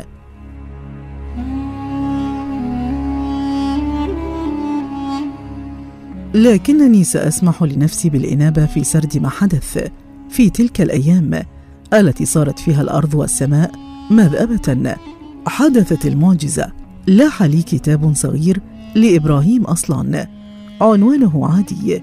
لكنني 6.34 7.04
سأسمح 7.04 7.62
لنفسي 7.62 8.10
بالإنابة 8.10 8.66
في 8.66 8.84
سرد 8.84 9.18
ما 9.18 9.28
حدث. 9.28 9.88
في 10.30 10.50
تلك 10.50 10.80
الأيام 10.80 11.42
التي 11.94 12.24
صارت 12.24 12.58
فيها 12.58 12.82
الأرض 12.82 13.14
والسماء 13.14 13.70
مذأبة 14.10 14.96
حدثت 15.46 16.06
المعجزة. 16.06 16.72
لاح 17.06 17.42
لي 17.42 17.62
كتاب 17.62 18.14
صغير 18.14 18.60
لإبراهيم 18.94 19.64
أصلا. 19.64 20.28
عنوانه 20.80 21.48
عادي. 21.48 22.02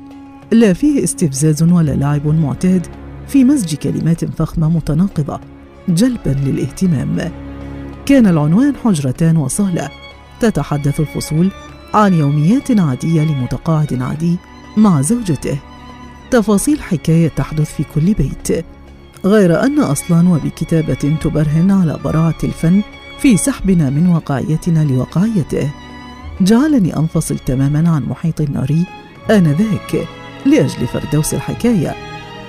لا 0.51 0.73
فيه 0.73 1.03
استفزاز 1.03 1.63
ولا 1.63 1.91
لعب 1.91 2.27
معتاد 2.27 2.87
في 3.27 3.43
مزج 3.43 3.75
كلمات 3.75 4.25
فخمة 4.25 4.69
متناقضة. 4.69 5.39
جلبا 5.89 6.29
للاهتمام. 6.29 7.31
كان 8.05 8.27
العنوان 8.27 8.75
حجرتان 8.75 9.37
وصالة. 9.37 9.89
تتحدث 10.39 10.99
الفصول 10.99 11.51
عن 11.93 12.13
يوميات 12.13 12.79
عادية 12.79 13.21
لمتقاعد 13.21 14.01
عادي 14.01 14.37
مع 14.77 15.01
زوجته. 15.01 15.57
تفاصيل 16.31 16.81
حكاية 16.81 17.27
تحدث 17.27 17.75
في 17.75 17.83
كل 17.95 18.13
بيت. 18.13 18.65
غير 19.25 19.63
أن 19.63 19.79
أصلا 19.79 20.29
وبكتابة 20.29 21.17
تبرهن 21.21 21.71
على 21.71 21.99
براعة 22.03 22.37
الفن 22.43 22.81
في 23.19 23.37
سحبنا 23.37 23.89
من 23.89 24.07
واقعيتنا 24.07 24.83
لواقعيته 24.83 25.71
جعلني 26.41 26.97
أنفصل 26.97 27.39
تماما 27.39 27.89
عن 27.89 28.03
محيط 28.03 28.41
النار 28.41 28.75
آنذاك 29.31 30.07
لأجل 30.45 30.87
فردوس 30.87 31.33
الحكاية 31.33 31.95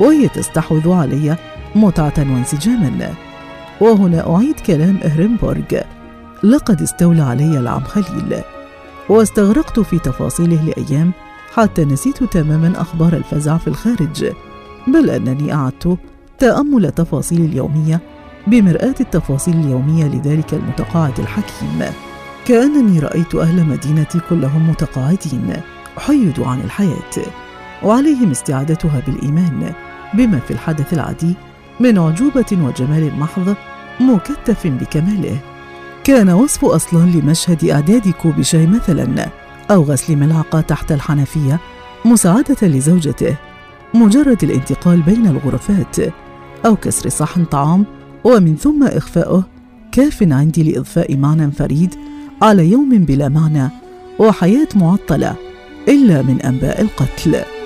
وهي 0.00 0.28
تستحوذ 0.28 0.92
علي 0.92 1.36
متعة 1.74 2.14
وانسجاما. 2.18 3.14
وهنا 3.80 4.36
أعيد 4.36 4.60
كلام 4.60 4.98
إهرنبورغ. 5.04 5.80
لقد 6.42 6.82
استولى 6.82 7.22
علي 7.22 7.58
العم 7.58 7.84
خليل. 7.84 8.42
واستغرقت 9.10 9.80
في 9.80 9.98
تفاصيله 9.98 10.64
لأيام 10.64 11.12
حتى 11.54 11.84
نسيت 11.84 12.24
تماما 12.24 12.80
أخبار 12.80 13.12
الفزع 13.12 13.56
في 13.56 13.68
الخارج 13.68 14.32
بل 14.86 15.10
أنني 15.10 15.54
أعدت 15.54 15.98
تأمل 16.38 16.90
تفاصيل 16.90 17.40
اليومية 17.40 18.00
بمرآة 18.46 18.94
التفاصيل 19.00 19.54
اليومية 19.54 20.04
لذلك 20.04 20.54
المتقاعد 20.54 21.20
الحكيم. 21.20 21.84
كأنني 22.46 22.98
رأيت 22.98 23.34
أهل 23.34 23.64
مدينتي 23.64 24.20
كلهم 24.30 24.70
متقاعدين 24.70 25.52
حيدوا 25.98 26.46
عن 26.46 26.60
الحياة 26.60 27.26
وعليهم 27.82 28.30
استعادتها 28.30 29.02
بالإيمان 29.06 29.72
بما 30.14 30.38
في 30.38 30.50
الحدث 30.50 30.92
العادي 30.92 31.34
من 31.80 31.98
عجوبة 31.98 32.46
وجمال 32.52 33.18
محض 33.18 33.54
مكتف 34.00 34.66
بكماله. 34.66 35.38
كان 36.10 36.30
وصف 36.30 36.64
أصلا 36.64 37.10
لمشهد 37.10 37.64
إعداد 37.64 38.08
كوب 38.08 38.42
شاي 38.42 38.66
مثلا 38.66 39.30
أو 39.70 39.82
غسل 39.82 40.16
ملعقة 40.16 40.60
تحت 40.60 40.92
الحنفية 40.92 41.60
مساعدة 42.04 42.56
لزوجته 42.62 43.36
مجرد 43.94 44.44
الانتقال 44.44 45.02
بين 45.02 45.26
الغرفات 45.26 45.96
أو 46.66 46.76
كسر 46.76 47.08
صحن 47.08 47.44
طعام 47.44 47.86
ومن 48.24 48.56
ثم 48.56 48.84
إخفاؤه 48.84 49.44
كاف 49.92 50.22
عندي 50.22 50.72
لإضفاء 50.72 51.16
معنى 51.16 51.50
فريد 51.50 51.94
على 52.42 52.70
يوم 52.70 52.88
بلا 52.98 53.28
معنى 53.28 53.70
وحياة 54.18 54.68
معطلة 54.74 55.36
إلا 55.88 56.22
من 56.22 56.40
أنباء 56.40 56.80
القتل. 56.80 57.59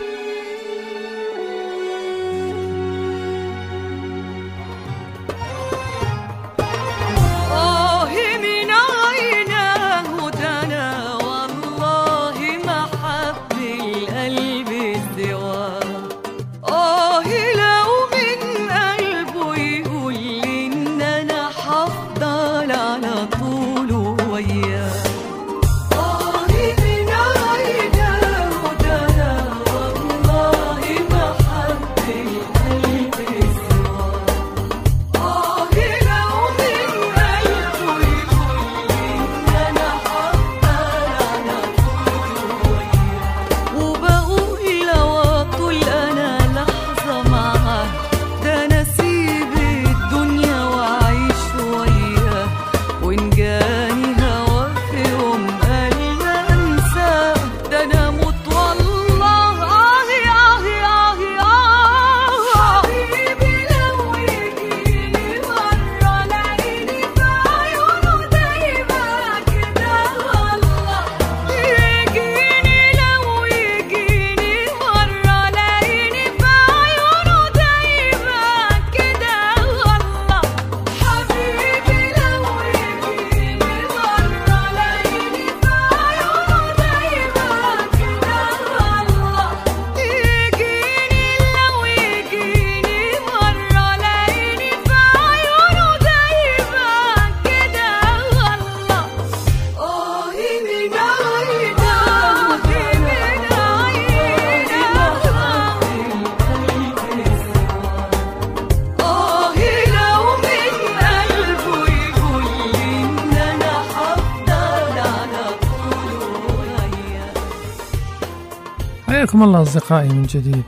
حياكم 119.15 119.43
الله 119.43 119.63
أصدقائي 119.63 120.09
من 120.09 120.23
جديد 120.23 120.65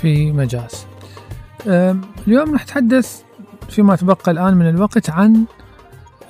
في 0.00 0.32
مجاز. 0.32 0.86
اليوم 1.66 2.54
نتحدث 2.54 3.22
فيما 3.68 3.96
تبقى 3.96 4.30
الآن 4.30 4.54
من 4.54 4.68
الوقت 4.68 5.10
عن 5.10 5.44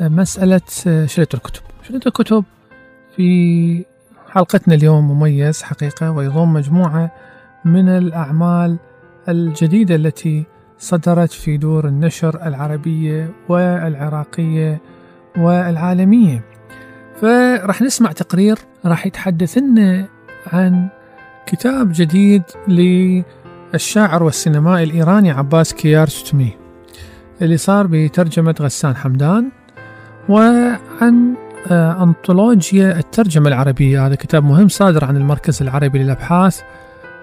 أه، 0.00 0.08
مسألة 0.08 0.60
أه، 0.86 1.06
شريط 1.06 1.34
الكتب. 1.34 1.62
شريط 1.88 2.06
الكتب 2.06 2.44
في 3.16 3.84
حلقتنا 4.28 4.74
اليوم 4.74 5.10
مميز 5.10 5.62
حقيقة 5.62 6.10
ويضم 6.10 6.52
مجموعة 6.52 7.10
من 7.64 7.88
الأعمال 7.88 8.78
الجديدة 9.28 9.94
التي 9.94 10.44
صدرت 10.78 11.32
في 11.32 11.56
دور 11.56 11.88
النشر 11.88 12.46
العربية 12.46 13.30
والعراقية 13.48 14.80
والعالمية. 15.36 16.44
فراح 17.20 17.82
نسمع 17.82 18.12
تقرير 18.12 18.58
راح 18.84 19.06
يتحدث 19.06 19.58
لنا 19.58 20.08
عن 20.46 20.88
كتاب 21.46 21.92
جديد 21.92 22.42
للشاعر 22.68 24.22
والسينمائي 24.22 24.84
الإيراني 24.84 25.30
عباس 25.30 25.74
كيارستمي 25.74 26.56
اللي 27.42 27.56
صار 27.56 27.86
بترجمة 27.86 28.54
غسان 28.60 28.96
حمدان 28.96 29.50
وعن 30.28 31.34
آه، 31.70 32.02
أنطولوجيا 32.02 32.98
الترجمة 32.98 33.48
العربية. 33.48 34.06
هذا 34.06 34.14
كتاب 34.14 34.44
مهم 34.44 34.68
صادر 34.68 35.04
عن 35.04 35.16
المركز 35.16 35.62
العربي 35.62 35.98
للأبحاث 35.98 36.60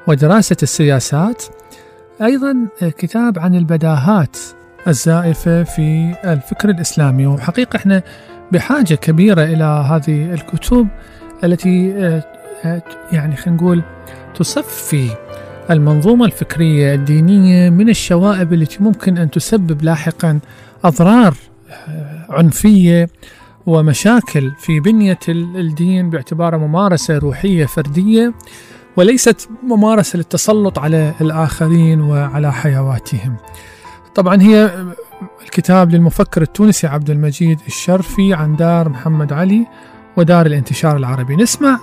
ودراسة 0.08 0.58
السياسات. 0.64 1.44
أيضا 2.22 2.68
آه، 2.84 2.90
كتاب 2.90 3.40
عن 3.40 3.56
البداهات 3.56 4.38
الزائفة 4.88 5.64
في 5.64 6.16
الفكر 6.26 6.70
الإسلامي. 6.70 7.26
وحقيقة 7.26 7.78
إحنا 7.78 8.04
بحاجة 8.52 8.96
كبيرة 8.96 9.44
إلى 9.44 9.64
هذه 9.64 10.34
الكتب 10.34 10.88
التي 11.44 11.94
آه، 11.98 12.24
يعني 13.12 13.36
خلينا 13.36 13.62
نقول 13.62 13.84
تصفي 14.36 15.10
المنظومة 15.72 16.26
الفكرية 16.26 16.94
الدينية 16.96 17.70
من 17.70 17.90
الشوائب 17.90 18.54
التي 18.54 18.84
ممكن 18.84 19.18
أن 19.18 19.32
تسبب 19.32 19.82
لاحقا 19.84 20.40
أضرار 20.84 21.34
آه، 21.88 22.26
عنفية 22.30 23.10
ومشاكل 23.66 24.52
في 24.60 24.80
بنية 24.80 25.20
ال- 25.30 25.58
الدين 25.58 26.10
باعتباره 26.10 26.58
ممارسة 26.58 27.18
روحية 27.18 27.66
فردية 27.66 28.34
وليست 28.98 29.50
ممارسة 29.64 30.18
للتسلط 30.18 30.80
على 30.80 31.14
الآخرين 31.22 32.02
وعلى 32.02 32.54
حيواتهم. 32.54 33.36
طبعا 34.16 34.42
هي 34.42 34.72
الكتاب 35.44 35.92
للمفكر 35.92 36.42
التونسي 36.42 36.88
عبد 36.88 37.10
المجيد 37.10 37.60
الشرفي 37.68 38.34
عن 38.34 38.56
دار 38.56 38.90
محمد 38.90 39.34
علي 39.34 39.66
ودار 40.18 40.46
الانتشار 40.46 40.98
العربي. 40.98 41.36
نسمع 41.36 41.80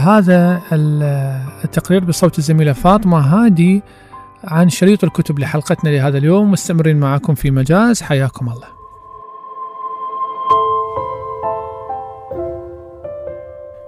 هذا 0.00 0.62
ال- 0.72 1.42
التقرير 1.64 2.04
بصوت 2.04 2.38
الزميلة 2.38 2.72
فاطمة 2.72 3.18
هادي 3.18 3.82
عن 4.44 4.68
شريط 4.68 5.04
الكتب 5.04 5.38
لحلقتنا 5.38 5.90
لهذا 5.90 6.18
اليوم. 6.18 6.50
مستمرين 6.50 7.00
معكم 7.00 7.34
في 7.34 7.50
مجاز. 7.50 8.02
حياكم 8.02 8.48
الله. 8.48 8.68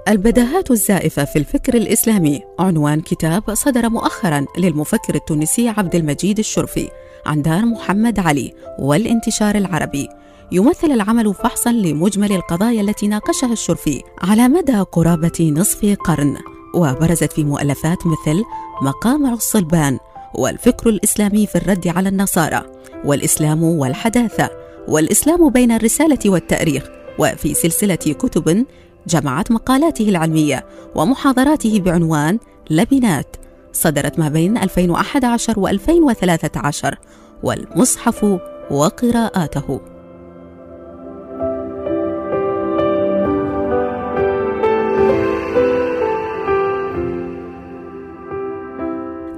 البداهات 0.09 0.71
الزائفة 0.71 1.25
في 1.25 1.39
الفكر 1.39 1.75
الإسلامي. 1.75 2.41
عنوان 2.59 3.01
كتاب 3.01 3.55
صدر 3.55 3.89
مؤخرا 3.89 4.45
للمفكر 4.59 5.15
التونسي 5.15 5.69
عبد 5.69 5.95
المجيد 5.95 6.39
الشرفي 6.39 6.89
عن 7.27 7.43
دار 7.43 7.65
محمد 7.65 8.19
علي 8.19 8.55
والانتشار 8.79 9.55
العربي. 9.55 10.09
يمثل 10.53 10.91
العمل 10.91 11.35
فحصا 11.35 11.73
لمجمل 11.73 12.33
القضايا 12.33 12.81
التي 12.81 13.09
ناقشها 13.09 13.53
الشرفي 13.53 14.03
على 14.23 14.49
مدى 14.49 14.77
قرابة 14.77 15.53
نصف 15.57 15.97
قرن 16.05 16.37
وبرزت 16.75 17.33
في 17.33 17.45
مؤلفات 17.45 17.99
مثل 18.07 18.45
مقامع 18.83 19.33
الصلبان 19.33 19.99
والفكر 20.35 20.89
الإسلامي 20.89 21.47
في 21.47 21.57
الرد 21.57 21.89
على 21.89 22.09
النصارى 22.09 22.63
والإسلام 23.05 23.63
والحداثة 23.63 24.51
والإسلام 24.89 25.51
بين 25.51 25.73
الرسالة 25.73 26.19
والتأريخ 26.27 26.85
وفي 27.19 27.55
سلسلة 27.55 27.95
كتب 27.95 28.67
جمعت 29.07 29.51
مقالاته 29.51 30.09
العلمية 30.09 30.67
ومحاضراته 30.95 31.81
بعنوان 31.81 32.39
لبنات. 32.71 33.37
صدرت 33.73 34.19
ما 34.19 34.29
بين 34.29 34.59
2011 34.59 35.61
و 35.61 35.69
2013 35.69 36.99
والمصحف 37.43 38.39
وقراءاته. 38.71 39.92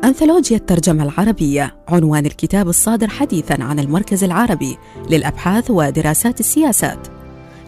أنثولوجيا 0.04 0.56
الترجمة 0.56 1.04
العربية 1.04 1.74
عنوان 1.88 2.26
الكتاب 2.26 2.68
الصادر 2.68 3.08
حديثا 3.08 3.62
عن 3.62 3.78
المركز 3.78 4.24
العربي 4.24 4.76
للأبحاث 5.10 5.70
ودراسات 5.70 6.40
السياسات. 6.40 7.08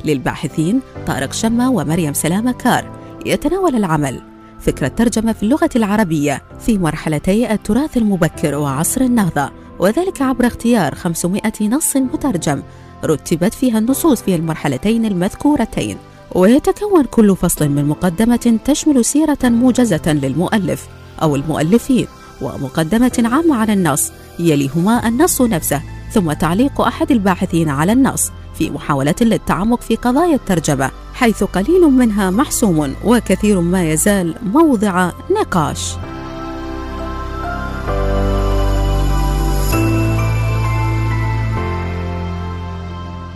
للباحثين 0.05 0.81
طارق 1.07 1.33
شمة 1.33 1.71
ومريم 1.71 2.13
سلامة 2.13 2.53
كار 2.53 2.99
يتناول 3.27 3.77
العمل. 3.77 4.21
فكرة 4.61 4.89
ترجمة 4.89 5.33
في 5.33 5.43
اللغة 5.43 5.71
العربية 5.77 6.43
في 6.61 6.79
مرحلتي 6.79 7.53
التراث 7.53 7.97
المبكر 7.97 8.55
وعصر 8.55 9.01
النهضة 9.01 9.51
وذلك 9.79 10.23
عبر 10.23 10.47
اختيار 10.47 10.95
500 10.95 11.43
نص 11.63 11.97
مترجم 11.97 12.63
رتبت 13.05 13.55
فيها 13.55 13.79
النصوص 13.79 14.23
في 14.23 14.35
المرحلتين 14.35 15.05
المذكورتين. 15.05 15.97
ويتكون 16.35 17.05
كل 17.05 17.37
فصل 17.37 17.69
من 17.69 17.85
مقدمة 17.85 18.59
تشمل 18.65 19.05
سيرة 19.05 19.39
موجزة 19.45 20.13
للمؤلف 20.13 20.89
أو 21.23 21.37
المؤلفين. 21.37 22.07
ومقدمة 22.43 23.23
عامة 23.25 23.57
عن 23.57 23.71
النص 23.71 24.13
يليهما 24.39 25.09
النص 25.09 25.43
نفسه 25.43 25.83
ثم 26.13 26.33
تعليق 26.33 26.81
أحد 26.81 27.11
الباحثين 27.11 27.69
على 27.69 27.93
النص 27.93 28.31
في 28.59 28.71
محاولة 28.71 29.15
للتعمق 29.21 29.81
في 29.81 29.97
قضايا 29.97 30.35
الترجمة 30.35 30.91
حيث 31.15 31.45
قليل 31.45 31.81
منها 31.81 32.31
محسوم 32.31 32.95
وكثير 33.05 33.61
ما 33.61 33.91
يزال 33.91 34.35
موضع 34.43 35.11
نقاش. 35.41 35.95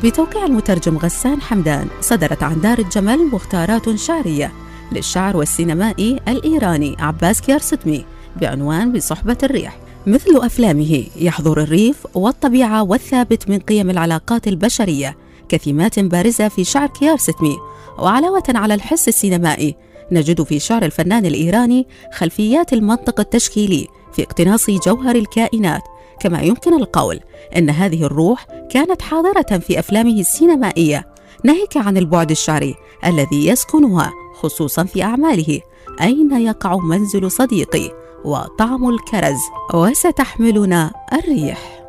بتوقيع 0.05 0.45
المترجم 0.45 0.97
غسان 0.97 1.41
حمدان 1.41 1.87
صدرت 2.01 2.43
عن 2.43 2.61
دار 2.61 2.79
الجمل 2.79 3.27
مختارات 3.33 3.95
شعرية 3.95 4.53
للشعر 4.93 5.37
والسينمائي 5.37 6.21
الإيراني 6.29 6.97
عباس 6.99 7.41
كيارستمي 7.41 8.05
بعنوان 8.37 8.93
بصحبة 8.93 9.39
الريح. 9.43 9.79
مثل 10.07 10.37
أفلامه 10.37 11.05
يحضر 11.17 11.63
الريف 11.63 12.07
والطبيعة 12.15 12.83
والثابت 12.83 13.51
من 13.51 13.59
قيم 13.59 13.91
العلاقات 13.91 14.49
البشرية 14.49 15.17
كثيمات 15.49 15.99
بارزة 15.99 16.49
في 16.49 16.65
شعر 16.65 16.87
كيارستمي 16.87 17.57
وعلاوة 17.99 18.43
على 18.49 18.75
الحس 18.75 19.09
السينمائي. 19.09 19.77
نجد 20.13 20.43
في 20.43 20.59
شعر 20.59 20.85
الفنان 20.85 21.27
الإيراني 21.27 21.87
خلفيات 22.13 22.73
المنطق 22.73 23.21
التشكيلي 23.21 23.87
في 24.13 24.23
اقتناص 24.23 24.71
جوهر 24.71 25.17
الكائنات. 25.17 25.83
كما 26.21 26.41
يمكن 26.41 26.75
القول 26.75 27.21
إن 27.57 27.71
هذه 27.71 28.05
الروح 28.05 28.47
كانت 28.71 29.03
حاضرة 29.03 29.59
في 29.59 29.79
أفلامه 29.79 30.21
السينمائية. 30.21 31.07
ناهيك 31.45 31.77
عن 31.77 31.97
البعد 31.97 32.31
الشعري 32.31 32.75
الذي 33.07 33.47
يسكنها 33.47 34.13
خصوصا 34.35 34.85
في 34.85 35.03
أعماله. 35.03 35.61
أين 36.01 36.41
يقع 36.41 36.77
منزل 36.77 37.31
صديقي؟ 37.31 37.91
وطعم 38.25 38.89
الكرز 38.89 39.39
وستحملنا 39.75 40.91
الريح. 41.13 41.81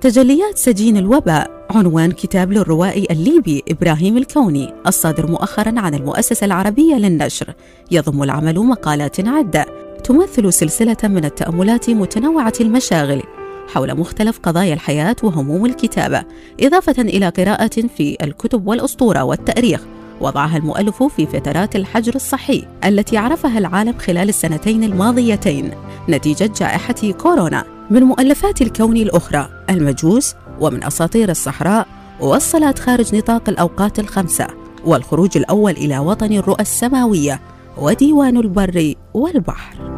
تجليات 0.00 0.58
سجين 0.58 0.96
الوباء 0.96 1.66
عنوان 1.70 2.12
كتاب 2.12 2.52
للروائي 2.52 3.06
الليبي 3.10 3.64
إبراهيم 3.68 4.16
الكوني 4.16 4.74
الصادر 4.86 5.26
مؤخرا 5.26 5.80
عن 5.80 5.94
المؤسسة 5.94 6.44
العربية 6.44 6.94
للنشر. 6.94 7.54
يضم 7.90 8.22
العمل 8.22 8.58
مقالات 8.58 9.28
عدة 9.28 9.66
تمثل 10.04 10.52
سلسلة 10.52 10.96
من 11.02 11.24
التأملات 11.24 11.90
متنوعة 11.90 12.52
المشاغل. 12.60 13.22
حول 13.68 13.94
مختلف 13.94 14.38
قضايا 14.38 14.74
الحياة 14.74 15.16
وهموم 15.22 15.66
الكتابة 15.66 16.22
إضافة 16.60 17.02
إلى 17.02 17.28
قراءة 17.28 17.86
في 17.96 18.16
الكتب 18.22 18.66
والأسطورة 18.66 19.22
والتأريخ. 19.22 19.80
وضعها 20.20 20.56
المؤلف 20.56 21.02
في 21.02 21.26
فترات 21.26 21.76
الحجر 21.76 22.14
الصحي 22.14 22.64
التي 22.84 23.16
عرفها 23.16 23.58
العالم 23.58 23.98
خلال 23.98 24.28
السنتين 24.28 24.84
الماضيتين. 24.84 25.70
نتيجة 26.08 26.50
جائحة 26.60 27.12
كورونا. 27.18 27.64
من 27.90 28.02
مؤلفات 28.02 28.62
الكون 28.62 28.96
الأخرى 28.96 29.48
المجوس 29.70 30.34
ومن 30.60 30.84
أساطير 30.84 31.30
الصحراء 31.30 31.86
والصلاة 32.20 32.74
خارج 32.78 33.14
نطاق 33.14 33.48
الأوقات 33.48 33.98
الخمسة 33.98 34.46
والخروج 34.84 35.36
الأول 35.36 35.72
إلى 35.72 35.98
وطن 35.98 36.32
الرؤى 36.32 36.60
السماوية 36.60 37.40
وديوان 37.78 38.36
البر 38.36 38.94
والبحر. 39.14 39.97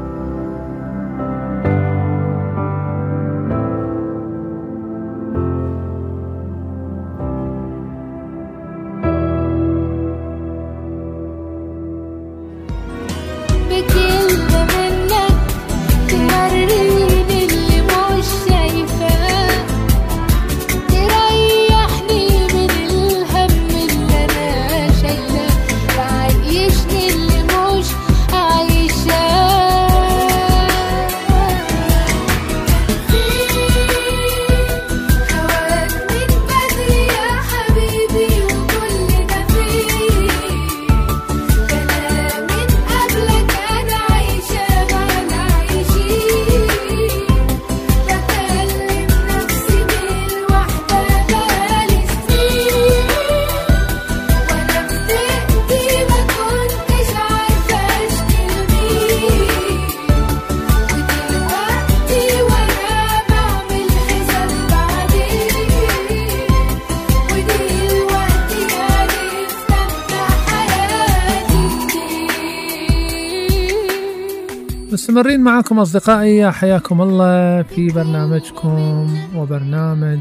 مستمرين 75.20 75.40
معكم 75.40 75.78
أصدقائي 75.78 76.50
حياكم 76.52 77.02
الله 77.02 77.62
في 77.62 77.88
برنامجكم 77.88 79.08
وبرنامج 79.36 80.18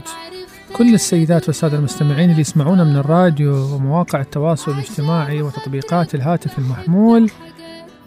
كل 0.74 0.94
السيدات 0.94 1.48
والسادة 1.48 1.78
المستمعين 1.78 2.30
اللي 2.30 2.42
يسمعونا 2.42 2.84
من 2.84 2.96
الراديو 2.96 3.76
ومواقع 3.76 4.22
التواصل 4.22 4.72
الاجتماعي 4.72 5.42
وتطبيقات 5.42 6.16
الهاتف 6.16 6.60
المحمول 6.60 7.32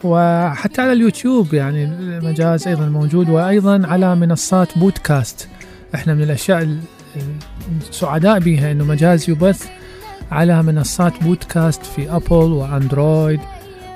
وحتى 0.05 0.83
على 0.83 0.93
اليوتيوب 0.93 1.55
يعني 1.55 1.85
المجاز 1.85 2.69
أيضا 2.69 2.87
موجود 2.87 3.29
وأيضا 3.31 3.83
على 3.87 4.15
منصات 4.17 4.79
بودكاست. 4.79 5.49
إحنا 5.95 6.15
من 6.15 6.23
الأشياء 6.23 6.63
ال- 6.63 6.79
السعداء 7.91 8.39
بها 8.39 8.73
أنه 8.73 8.85
مجاز 8.85 9.31
يبث 9.31 9.67
على 10.31 10.63
منصات 10.63 11.23
بودكاست 11.23 11.87
في 11.87 12.11
أبل 12.17 12.53
وأندرويد 12.53 13.41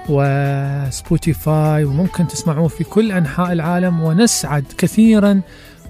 وسبوتيفاي 0.09 1.85
وممكن 1.85 2.29
تسمعوه 2.29 2.69
في 2.69 2.85
كل 2.85 3.13
أنحاء 3.13 3.53
العالم 3.53 4.03
ونسعد 4.03 4.65
كثيرا 4.79 5.41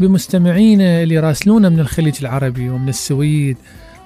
بمستمعينا 0.00 1.02
اللي 1.02 1.14
يراسلونا 1.14 1.68
من 1.68 1.80
الخليج 1.80 2.14
العربي 2.20 2.68
ومن 2.68 2.88
السويد 2.88 3.56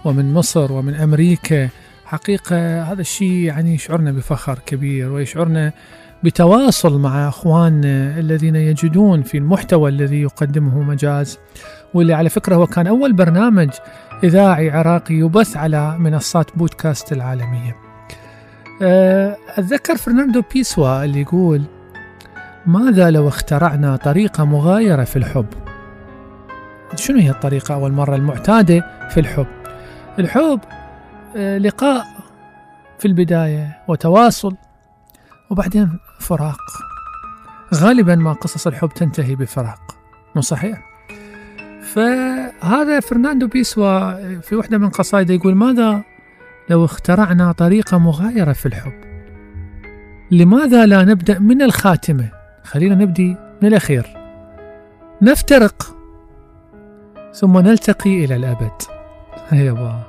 ومن 0.05 0.35
مصر 0.35 0.73
ومن 0.73 0.95
أمريكا. 0.95 1.69
حقيقة 2.05 2.83
هذا 2.83 3.01
الشيء 3.01 3.29
يعني 3.29 3.75
يشعرنا 3.75 4.13
بفخر 4.13 4.59
كبير 4.67 5.13
ويشعرنا 5.13 5.73
بتواصل 6.25 7.01
مع 7.01 7.29
أخواننا 7.29 8.19
الذين 8.19 8.57
يجدون 8.57 9.23
في 9.23 9.39
المحتوى 9.39 9.91
الذي 9.91 10.21
يقدمه 10.21 10.83
مجاز. 10.83 11.39
واللي 11.95 12.15
على 12.15 12.29
فكرة 12.29 12.55
هو 12.55 12.67
كان 12.67 12.87
أول 12.87 13.13
برنامج 13.13 13.71
إذاعي 14.25 14.71
عراقي 14.71 15.15
يبث 15.15 15.57
على 15.57 15.99
منصات 15.99 16.57
بودكاست 16.57 17.13
العالمية. 17.13 17.71
أه، 17.71 17.90
أتذكر 18.83 19.97
فرناندو 19.97 20.43
بيسوا 20.55 21.05
اللي 21.05 21.21
يقول 21.21 21.63
ماذا 22.67 23.11
لو 23.11 23.29
اخترعنا 23.29 23.97
طريقة 23.97 24.45
مغايرة 24.45 25.05
في 25.05 25.17
الحب؟ 25.17 25.47
شنو 26.95 27.19
هي 27.19 27.31
الطريقة 27.31 27.75
أول 27.75 27.93
مرة 27.93 28.17
المعتادة 28.17 29.09
في 29.09 29.21
الحب؟ 29.21 29.47
الحب 30.19 30.61
آه، 31.37 31.59
لقاء 31.59 32.07
في 32.99 33.09
البداية 33.09 33.79
وتواصل 33.89 34.57
وبعدين 35.51 35.99
فراق. 36.21 36.61
غالبا 37.75 38.15
ما 38.15 38.33
قصص 38.33 38.67
الحب 38.67 38.89
تنتهي 38.89 39.35
بفراق 39.35 39.81
مو 40.37 40.43
صحيح؟ 40.43 40.83
فهذا 41.83 43.01
فرناندو 43.01 43.47
بيسوا 43.47 44.41
في 44.41 44.57
واحدة 44.57 44.79
من 44.79 44.89
قصائده 44.89 45.35
يقول 45.35 45.55
ماذا 45.55 46.03
لو 46.71 46.85
اخترعنا 46.85 47.53
طريقة 47.53 47.99
مغايرة 47.99 48.53
في 48.53 48.67
الحب. 48.67 48.93
لماذا 50.31 50.87
لا 50.87 51.05
نبدأ 51.05 51.39
من 51.39 51.63
الخاتمة؟ 51.63 52.29
خلينا 52.65 52.95
نبدي 52.95 53.37
من 53.63 53.69
الأخير. 53.69 54.07
نفترق 55.23 55.97
ثم 57.35 57.59
نلتقي 57.59 58.25
إلى 58.25 58.37
الأبد. 58.37 58.83
أيوة. 59.53 60.03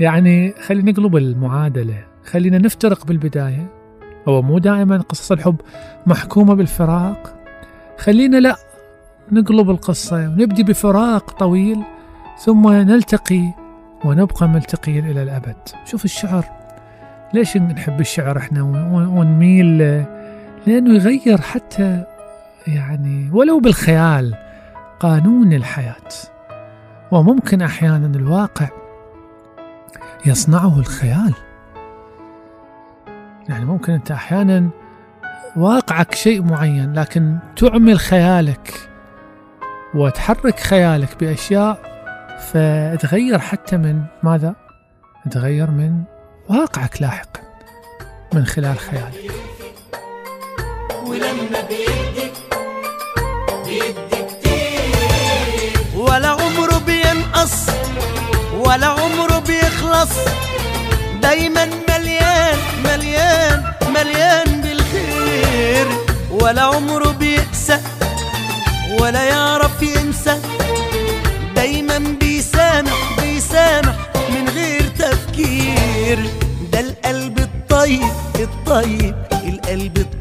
يعني 0.00 0.54
خلينا 0.66 0.90
نقلب 0.92 1.16
المعادلة. 1.16 2.04
خلينا 2.24 2.58
نفترق 2.58 3.06
بالبداية. 3.06 3.66
هو 4.28 4.42
مو 4.42 4.58
دائما 4.58 4.98
قصص 4.98 5.32
الحب 5.32 5.56
محكومة 6.06 6.54
بالفراق. 6.54 7.36
خلينا 7.98 8.36
لا 8.36 8.56
نقلب 9.32 9.70
القصة 9.70 10.16
ونبدي 10.16 10.62
بفراق 10.62 11.30
طويل 11.30 11.82
ثم 12.38 12.68
نلتقي 12.72 13.59
ونبقى 14.04 14.48
ملتقيين 14.48 15.10
إلى 15.10 15.22
الأبد. 15.22 15.56
شوف 15.84 16.04
الشعر. 16.04 16.44
ليش 17.34 17.56
نحب 17.56 18.00
الشعر 18.00 18.38
إحنا 18.38 18.62
ون- 18.62 19.06
ونميل؟ 19.06 19.78
لأنه 20.66 20.94
يغير 20.94 21.40
حتى 21.40 22.04
يعني 22.66 23.30
ولو 23.32 23.60
بالخيال 23.60 24.34
قانون 25.00 25.52
الحياة. 25.52 25.94
وممكن 27.10 27.62
أحيانا 27.62 28.06
الواقع 28.18 28.68
يصنعه 30.26 30.78
الخيال. 30.78 31.34
يعني 33.48 33.64
ممكن 33.64 33.92
أنت 33.92 34.10
أحيانا 34.10 34.68
واقعك 35.56 36.14
شيء 36.14 36.42
معين 36.42 36.92
لكن 36.92 37.36
تعمل 37.56 37.98
خيالك 37.98 38.88
وتحرك 39.94 40.60
خيالك 40.60 41.20
بأشياء 41.20 41.89
فتغير 42.40 43.38
حتى 43.38 43.76
من 43.76 44.02
ماذا؟ 44.22 44.54
تغير 45.30 45.70
من 45.70 46.02
واقعك 46.48 47.02
لاحقا 47.02 47.40
من 48.32 48.46
خلال 48.46 48.78
خيالك. 48.78 49.30
ولا 55.96 56.28
عمره 56.28 56.78
بينقص 56.86 57.66
ولا 58.54 58.86
عمره 58.86 59.38
بيخلص. 59.38 60.12
دايما 61.22 61.64
مليان 61.64 62.58
مليان 62.84 63.64
مليان 63.94 64.60
بالخير. 64.60 65.86
ولا 66.30 66.62
عمره 66.62 67.12
بيقسى 67.12 67.80
ولا 69.00 69.24
يعرف 69.24 69.82
ينسى. 69.82 70.40
دايما 71.54 71.98
بيسامح 72.80 73.20
بيسامح 73.22 73.96
من 74.30 74.48
غير 74.48 74.82
تفكير. 74.98 76.18
ده 76.72 76.80
القلب 76.80 77.38
الطيب 77.38 78.12
الطيب 78.38 79.14
القلب 79.44 79.98
الطيب. 79.98 80.19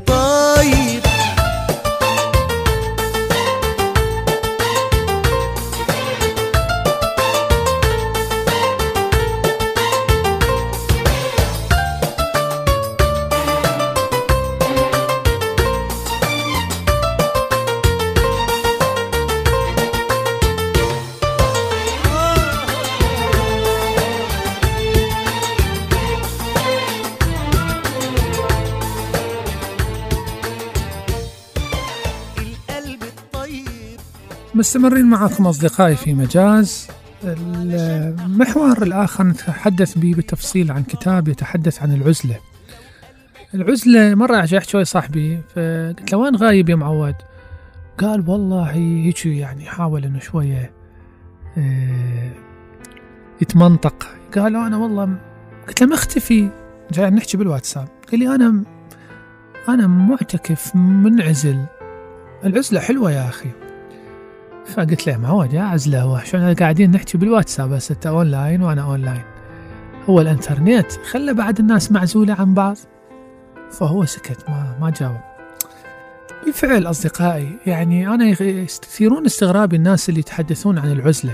مستمرين 34.59 35.05
معكم 35.05 35.47
أصدقائي 35.47 35.95
في 35.95 36.13
مجاز. 36.13 36.87
المحور 37.23 38.83
الآخر 38.83 39.23
نتحدث 39.23 39.97
به 39.97 40.13
بالتفصيل 40.13 40.71
عن 40.71 40.83
كتاب 40.83 41.27
يتحدث 41.27 41.83
عن 41.83 41.93
العزلة. 41.93 42.35
العزلة 43.53 44.15
مرة 44.15 44.39
أحكي 44.57 44.85
صاحبي 44.85 45.41
فقلت 45.55 46.11
له 46.11 46.17
وين 46.17 46.35
غايب 46.35 46.69
يا 46.69 46.75
معود؟ 46.75 47.15
قال 47.97 48.29
والله 48.29 48.63
هيك 48.63 49.25
يعني 49.25 49.65
حاول 49.65 50.05
إنه 50.05 50.19
شوية 50.19 50.71
آه، 51.57 52.31
يتمنطق. 53.41 54.07
قال 54.35 54.55
أنا 54.55 54.77
والله 54.77 55.17
قلت 55.67 55.81
له 55.81 55.87
مختفي 55.87 56.49
جاي 56.91 57.09
نحكي 57.09 57.37
بالواتساب. 57.37 57.87
قال 58.11 58.19
لي 58.19 58.35
أنا 58.35 58.63
أنا 59.69 59.87
معتكف 59.87 60.75
منعزل. 60.75 61.65
العزلة 62.45 62.79
حلوة 62.79 63.11
يا 63.11 63.29
أخي. 63.29 63.49
فقلت 64.69 65.08
له 65.08 65.17
معود 65.17 65.54
يا 65.54 65.62
عزلة 65.62 66.02
هو 66.02 66.15
عشان 66.15 66.54
قاعدين 66.56 66.91
نحكي 66.91 67.17
بالواتساب؟ 67.17 67.69
بس 67.69 67.91
أنت 67.91 68.08
أونلاين 68.08 68.62
وأنا 68.62 68.81
أونلاين. 68.81 69.21
هو 70.10 70.21
الإنترنت 70.21 70.91
خلى 71.12 71.33
بعد 71.33 71.60
الناس 71.60 71.91
معزولة 71.91 72.33
عن 72.39 72.54
بعض. 72.54 72.77
فهو 73.71 74.06
سكت 74.06 74.50
ما 74.50 74.75
ما 74.81 74.89
جاوب. 74.89 75.17
بالفعل 76.46 76.87
أصدقائي 76.87 77.58
يعني 77.65 78.08
أنا 78.08 78.25
يغ- 78.25 78.41
يستثيرون 78.41 79.25
استغرابي 79.25 79.75
الناس 79.75 80.10
اللي 80.10 80.19
يتحدثون 80.19 80.77
عن 80.79 80.91
العزلة. 80.91 81.33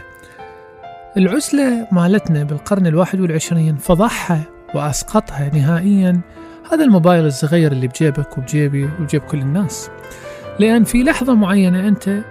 العزلة 1.18 1.88
مالتنا 1.91 2.43
بالقرن 2.43 2.88
الواحد 2.88 3.20
والعشرين 3.20 3.76
فضحها 3.76 4.43
وأسقطها 4.76 5.49
نهائيا 5.53 6.22
هذا 6.72 6.84
الموبايل 6.84 7.26
الصغير 7.26 7.72
اللي 7.72 7.88
بجيبك 7.88 8.38
وبجيبي 8.38 8.89
وبجيب 8.99 9.22
كل 9.22 9.38
الناس. 9.41 9.89
لأن 10.59 10.84
في 10.84 11.03
لحظة 11.03 11.36
معينة 11.36 11.88
أنت 11.88 12.22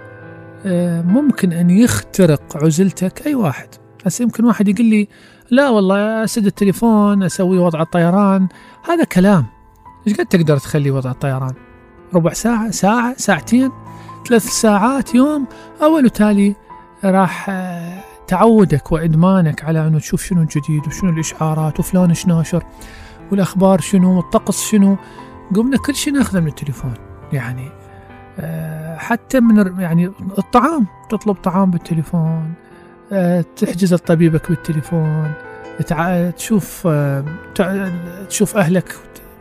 ممكن 1.05 1.53
أن 1.53 1.69
يخترق 1.69 2.57
عزلتك 2.63 3.27
أي 3.27 3.35
واحد. 3.35 3.67
هسه 4.05 4.23
يمكن 4.23 4.45
واحد 4.45 4.67
يقول 4.67 4.85
لي 4.85 5.07
لا 5.51 5.69
والله 5.69 6.23
أسد 6.23 6.45
التليفون 6.45 7.23
أسوي 7.23 7.57
وضع 7.57 7.81
الطيران. 7.81 8.47
هذا 8.89 9.03
كلام. 9.03 9.45
إيش 10.07 10.17
قد 10.17 10.25
تقدر 10.25 10.57
تخلي 10.57 10.91
وضع 10.91 11.11
الطيران؟ 11.11 11.53
ربع 12.13 12.33
ساعة 12.33 12.71
ساعة 12.71 13.17
ساعتين 13.17 13.71
ثلاث 14.27 14.47
ساعات 14.47 15.15
يوم. 15.15 15.47
أول 15.81 16.05
وتالي 16.05 16.55
راح 17.03 17.49
آه، 17.49 18.03
تعودك 18.27 18.91
وإدمانك 18.91 19.63
على 19.63 19.87
أنه 19.87 19.99
تشوف 19.99 20.23
شنو 20.23 20.41
الجديد 20.41 20.87
وشنو 20.87 21.09
الإشعارات 21.09 21.79
وفلان 21.79 22.09
إيش 22.09 22.27
ناشر 22.27 22.63
والأخبار 23.31 23.81
شنو 23.81 24.17
والطقس 24.17 24.61
شنو. 24.61 24.97
قمنا 25.55 25.77
كل 25.77 25.95
شيء 25.95 26.13
ناخذه 26.13 26.39
من 26.39 26.47
التليفون. 26.47 26.93
يعني 27.33 27.67
آه، 27.67 27.94
حتى 28.97 29.39
من 29.39 29.79
يعني 29.79 30.11
الطعام 30.37 30.87
تطلب 31.09 31.35
طعام 31.35 31.71
بالتليفون 31.71 32.53
آه، 33.11 33.45
تحجز 33.55 33.93
لطبيبك 33.93 34.49
بالتليفون 34.49 35.31
تشوف 36.37 36.87
آه، 36.87 37.23
تشوف 38.29 38.57
أهلك 38.57 38.95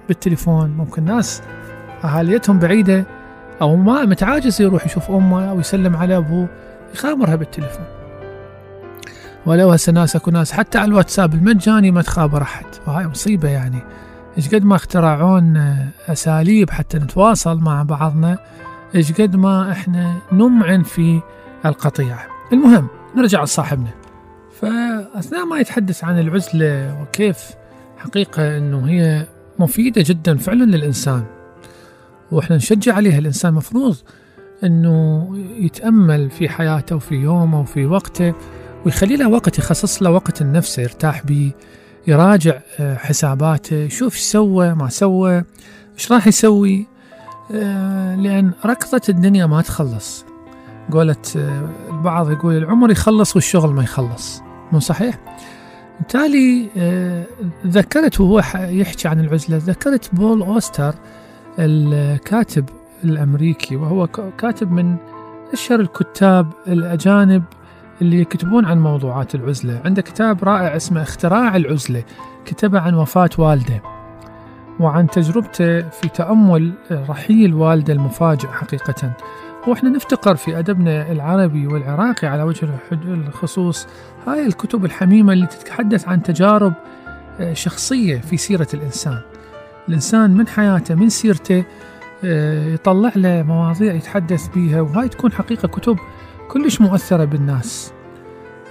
بالتليفون. 0.09 0.71
ممكن 0.71 1.05
ناس 1.05 1.43
أهاليتهم 2.05 2.59
بعيدة 2.59 3.05
أو 3.63 3.77
ما 3.77 4.05
متعاجز 4.05 4.63
يروح 4.63 4.87
يشوف 4.87 5.11
أمه 5.11 5.51
أو 5.51 5.61
يسلم 5.61 5.97
على 5.97 6.17
أبوه 6.17 6.49
يخابرها 6.95 7.37
بالتليفون. 7.37 7.87
ولو 9.47 9.71
هسه 9.71 9.93
ناس 9.93 10.17
اكو 10.17 10.31
ناس 10.31 10.53
حتى 10.53 10.79
على 10.79 10.89
الواتساب 10.89 11.35
المجاني 11.35 11.91
ما 11.91 12.03
تخابر 12.03 12.43
أحد. 12.43 12.67
وهاي 12.87 13.07
مصيبة 13.07 13.49
يعني. 13.49 13.79
إيش 14.37 14.55
قد 14.55 14.65
ما 14.65 14.77
اخترعون 14.77 15.57
آه، 15.57 15.89
أساليب 16.09 16.71
حتى 16.71 16.99
نتواصل 16.99 17.61
مع 17.61 17.83
بعضنا. 17.83 18.39
إيش 18.95 19.13
قد 19.13 19.37
ما 19.37 19.73
إحنا 19.73 20.19
نمعن 20.33 20.83
في 20.83 21.21
القطيعه 21.67 22.27
المهم 22.53 22.89
نرجع 23.17 23.43
لصاحبنا. 23.43 23.91
فأثناء 24.61 25.45
ما 25.45 25.59
يتحدث 25.59 26.05
عن 26.05 26.19
العزلة 26.19 27.03
وكيف 27.03 27.51
حقيقة 27.99 28.59
إنه 28.59 28.89
هي 28.89 29.27
مفيدة 29.59 30.05
جدا 30.07 30.37
فعلا 30.37 30.65
للإنسان 30.65 31.25
وإحنا 32.33 32.57
نشجع 32.57 32.95
عليها 32.95 33.19
الإنسان 33.19 33.55
مفروض 33.55 33.97
إنه 34.65 35.29
يتأمل 35.59 36.31
في 36.31 36.49
حياته 36.49 36.97
وفي 36.97 37.15
يومه 37.15 37.61
وفي 37.61 37.87
وقته 37.87 38.35
ويخلي 38.87 39.17
له 39.17 39.29
وقت 39.29 39.59
يخصص 39.59 40.03
له 40.03 40.11
وقت 40.11 40.43
لنفسه 40.43 40.83
يرتاح 40.83 41.27
بيه 41.27 41.51
يراجع 42.07 42.59
آه، 42.81 42.95
حساباته 42.97 43.77
يشوف 43.77 44.15
إيش 44.15 44.23
سوى 44.23 44.75
ما 44.75 44.89
سوى 44.89 45.45
إيش 45.95 46.13
راح 46.13 46.27
يسوي. 46.27 46.94
آه، 47.53 48.17
لأن 48.17 48.53
ركضة 48.67 49.01
الدنيا 49.09 49.47
ما 49.47 49.63
تخلص. 49.63 50.25
قولت 50.93 51.37
آه، 51.37 51.69
البعض 51.91 52.31
يقول 52.31 52.57
العمر 52.57 52.91
يخلص 52.91 53.37
والشغل 53.37 53.71
ما 53.71 53.83
يخلص. 53.83 54.43
مو 54.73 54.81
صحيح؟ 54.81 55.19
بالتالي 55.99 56.69
آه، 56.77 57.25
ذكرت 57.67 58.21
وهو 58.21 58.43
يحكي 58.55 59.09
عن 59.09 59.21
العزلة 59.21 59.57
ذكرت 59.57 60.15
بول 60.15 60.43
أوستر 60.43 60.95
الكاتب 61.59 62.69
الأمريكي 63.05 63.77
وهو 63.77 64.07
كاتب 64.39 64.73
من 64.73 64.97
أشهر 65.53 65.81
الكتاب 65.81 66.47
الأجانب 66.69 67.43
اللي 68.03 68.21
يكتبون 68.21 68.65
عن 68.65 68.79
موضوعات 68.79 69.35
العزلة. 69.35 69.81
عنده 69.85 70.03
كتاب 70.03 70.45
رائع 70.45 70.77
اسمه 70.77 71.03
اختراع 71.03 71.57
العزلة 71.57 72.05
كتبه 72.45 72.81
عن 72.81 72.95
وفاة 72.95 73.31
والده. 73.39 73.94
وعن 74.81 75.07
تجربته 75.07 75.89
في 75.89 76.09
تأمل 76.15 76.73
رحيل 76.91 77.55
والده 77.55 77.93
المفاجئ 77.93 78.49
حقيقة. 78.49 79.13
وإحنا 79.67 79.91
نفتقر 79.91 80.37
في 80.37 80.59
أدبنا 80.59 81.13
العربي 81.13 81.67
والعراقي 81.67 82.29
على 82.29 82.43
وجه 82.43 82.69
الخصوص 82.93 83.87
هاي 84.27 84.47
الكتب 84.47 84.85
الحميمة 84.85 85.33
اللي 85.33 85.47
تتحدث 85.47 86.09
عن 86.09 86.23
تجارب 86.23 86.73
آه، 87.41 87.53
شخصية 87.53 88.19
في 88.19 88.37
سيرة 88.37 88.67
الإنسان. 88.75 89.19
الإنسان 89.89 90.31
من 90.31 90.49
حياته 90.49 90.95
من 90.95 91.09
سيرته 91.09 91.65
آه، 92.25 92.67
يطلع 92.67 93.13
له 93.17 93.43
مواضيع 93.43 93.95
يتحدث 93.95 94.49
بيها 94.49 94.81
وهاي 94.81 95.09
تكون 95.09 95.33
حقيقة 95.33 95.69
كتب 95.69 95.99
كلش 96.49 96.81
مؤثرة 96.81 97.25
بالناس. 97.25 97.93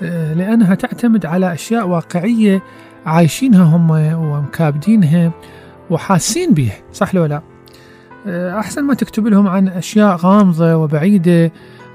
آه، 0.04 0.34
لأنها 0.34 0.76
تعتمد 0.76 1.26
على 1.26 1.54
أشياء 1.54 1.88
واقعية 1.88 2.62
عايشينها 3.06 3.64
هم 3.64 3.92
ومكابدينها. 4.14 5.32
وحاسين 5.90 6.54
بيها 6.54 6.76
صح 6.94 7.16
لو 7.16 7.26
لا؟ 7.26 7.42
آه، 8.28 8.60
أحسن 8.60 8.84
ما 8.84 8.94
تكتب 8.94 9.28
لهم 9.28 9.48
عن 9.48 9.68
أشياء 9.68 10.16
غامضة 10.16 10.76
وبعيدة 10.76 11.52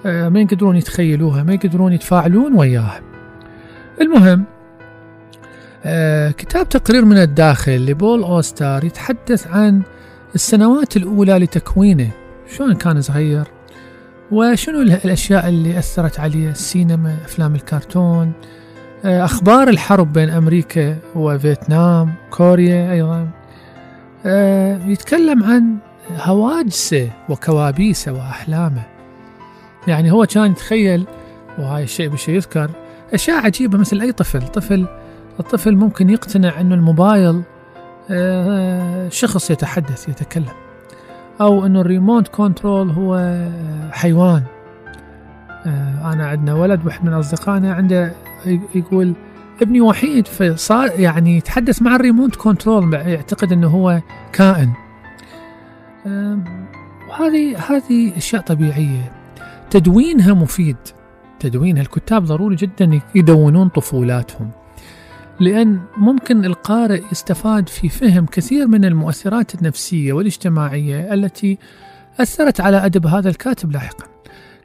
آه، 0.06 0.28
ما 0.28 0.40
يقدرون 0.40 0.76
يتخيلوها 0.76 1.42
ما 1.42 1.54
يقدرون 1.54 1.92
يتفاعلون 1.92 2.54
وياها. 2.58 3.00
المهم 4.00 4.44
آه، 5.84 6.30
كتاب 6.30 6.68
تقرير 6.68 7.04
من 7.04 7.16
الداخل 7.18 7.86
لبول 7.86 8.22
أوستار 8.22 8.84
يتحدث 8.84 9.46
عن 9.46 9.82
السنوات 10.34 10.96
الأولى 10.96 11.38
لتكوينه. 11.38 12.10
شلون 12.56 12.74
كان 12.74 13.00
صغير؟ 13.00 13.44
وشنو 14.32 14.82
ال- 14.82 14.92
الأشياء 15.04 15.48
اللي 15.48 15.78
أثرت 15.78 16.20
عليه؟ 16.20 16.50
السينما 16.50 17.16
أفلام 17.24 17.54
الكرتون 17.54 18.32
أخبار 19.04 19.68
الحرب 19.68 20.12
بين 20.12 20.30
أمريكا 20.30 20.96
وفيتنام 21.14 22.14
كوريا 22.30 22.92
أيضا. 22.92 23.28
يتكلم 24.86 25.44
عن 25.44 25.76
هواجسه 26.10 27.10
وكوابيسه 27.28 28.12
وأحلامه. 28.12 28.82
يعني 29.88 30.12
هو 30.12 30.26
كان 30.26 30.50
يتخيل 30.50 31.06
وهاي 31.58 31.82
الشيء 31.82 32.08
بشيء 32.08 32.34
يذكر 32.34 32.70
أشياء 33.14 33.44
عجيبة 33.44 33.78
مثل 33.78 34.00
أي 34.00 34.12
طفل. 34.12 34.48
طفل 34.48 34.86
الطفل 35.40 35.76
ممكن 35.76 36.10
يقتنع 36.10 36.60
أنه 36.60 36.74
الموبايل 36.74 37.42
آه، 38.10 39.08
شخص 39.08 39.50
يتحدث 39.50 40.08
يتكلم. 40.08 40.52
أو 41.40 41.66
أنه 41.66 41.80
ال 41.80 41.87
remote 41.87 42.28
control 42.28 42.90
هو 42.90 43.14
آه، 43.14 43.90
حيوان. 43.90 44.42
آه، 45.66 46.12
أنا 46.12 46.26
عندنا 46.26 46.54
ولد 46.54 46.86
واحد 46.86 47.04
من 47.04 47.12
أصدقائنا 47.12 47.74
عنده 47.74 48.12
يقول 48.74 49.14
ابني 49.62 49.80
وحيد 49.80 50.26
فصار 50.26 51.00
يعني 51.00 51.36
يتحدث 51.36 51.82
مع 51.82 51.96
ال 51.96 52.02
remote 52.02 52.36
control 52.36 52.94
يعتقد 52.94 53.52
أنه 53.52 53.68
هو 53.68 54.00
كائن. 54.32 54.72
وهذه 57.08 57.56
هذه 57.68 58.16
أشياء 58.16 58.42
طبيعية. 58.42 59.12
تدوينها 59.70 60.34
مفيد. 60.34 60.76
تدوينها. 61.40 61.82
الكتاب 61.82 62.24
ضروري 62.24 62.56
جدا 62.56 63.00
يدونون 63.14 63.68
طفولاتهم. 63.68 64.50
لأن 65.40 65.80
ممكن 65.96 66.44
القارئ 66.44 67.02
يستفاد 67.12 67.68
في 67.68 67.88
فهم 67.88 68.26
كثير 68.26 68.66
من 68.68 68.84
المؤثرات 68.84 69.54
النفسية 69.54 70.12
والاجتماعية 70.12 71.14
التي 71.14 71.58
أثرت 72.20 72.60
على 72.60 72.76
أدب 72.76 73.06
هذا 73.06 73.28
الكاتب 73.28 73.72
لاحقا. 73.72 74.04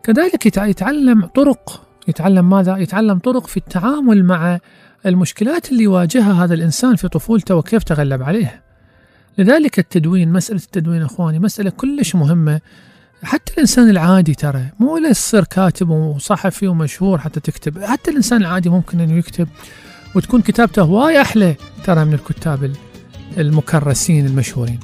كذلك 0.03 0.45
يتع- 0.45 0.63
يتعلم 0.65 1.25
طرق. 1.25 1.83
يتعلم 2.07 2.49
ماذا؟ 2.49 2.77
يتعلم 2.77 3.17
طرق 3.19 3.47
في 3.47 3.57
التعامل 3.57 4.25
مع 4.25 4.59
المشكلات 5.05 5.71
اللي 5.71 5.83
يواجهها 5.83 6.43
هذا 6.43 6.53
الإنسان 6.53 6.95
في 6.95 7.07
طفولته 7.07 7.55
وكيف 7.55 7.83
تغلب 7.83 8.23
عليها 8.23 8.61
لذلك 9.37 9.79
التدوين 9.79 10.31
مسألة 10.31 10.59
التدوين 10.59 11.01
أخواني 11.01 11.39
مسألة 11.39 11.69
كلش 11.69 12.15
مهمة. 12.15 12.61
حتى 13.23 13.53
الإنسان 13.53 13.89
العادي 13.89 14.33
ترى 14.33 14.65
مو 14.79 14.97
لا 14.97 15.43
كاتب 15.49 15.89
وصحفي 15.89 16.67
ومشهور 16.67 17.17
حتى 17.17 17.39
تكتب. 17.39 17.83
حتى 17.83 18.11
الإنسان 18.11 18.41
العادي 18.41 18.69
ممكن 18.69 18.99
أنه 18.99 19.13
يكتب 19.13 19.47
وتكون 20.15 20.41
كتابته 20.41 20.81
هواي 20.81 21.21
أحلى 21.21 21.55
ترى 21.83 22.05
من 22.05 22.13
الكتاب 22.13 22.63
ال- 22.63 22.75
المكرسين 23.37 24.25
المشهورين. 24.25 24.79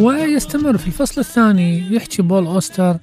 ويستمر 0.00 0.78
في 0.78 0.86
الفصل 0.86 1.20
الثاني 1.20 1.94
يحكي 1.94 2.22
بول 2.22 2.46
أوستر 2.46 2.96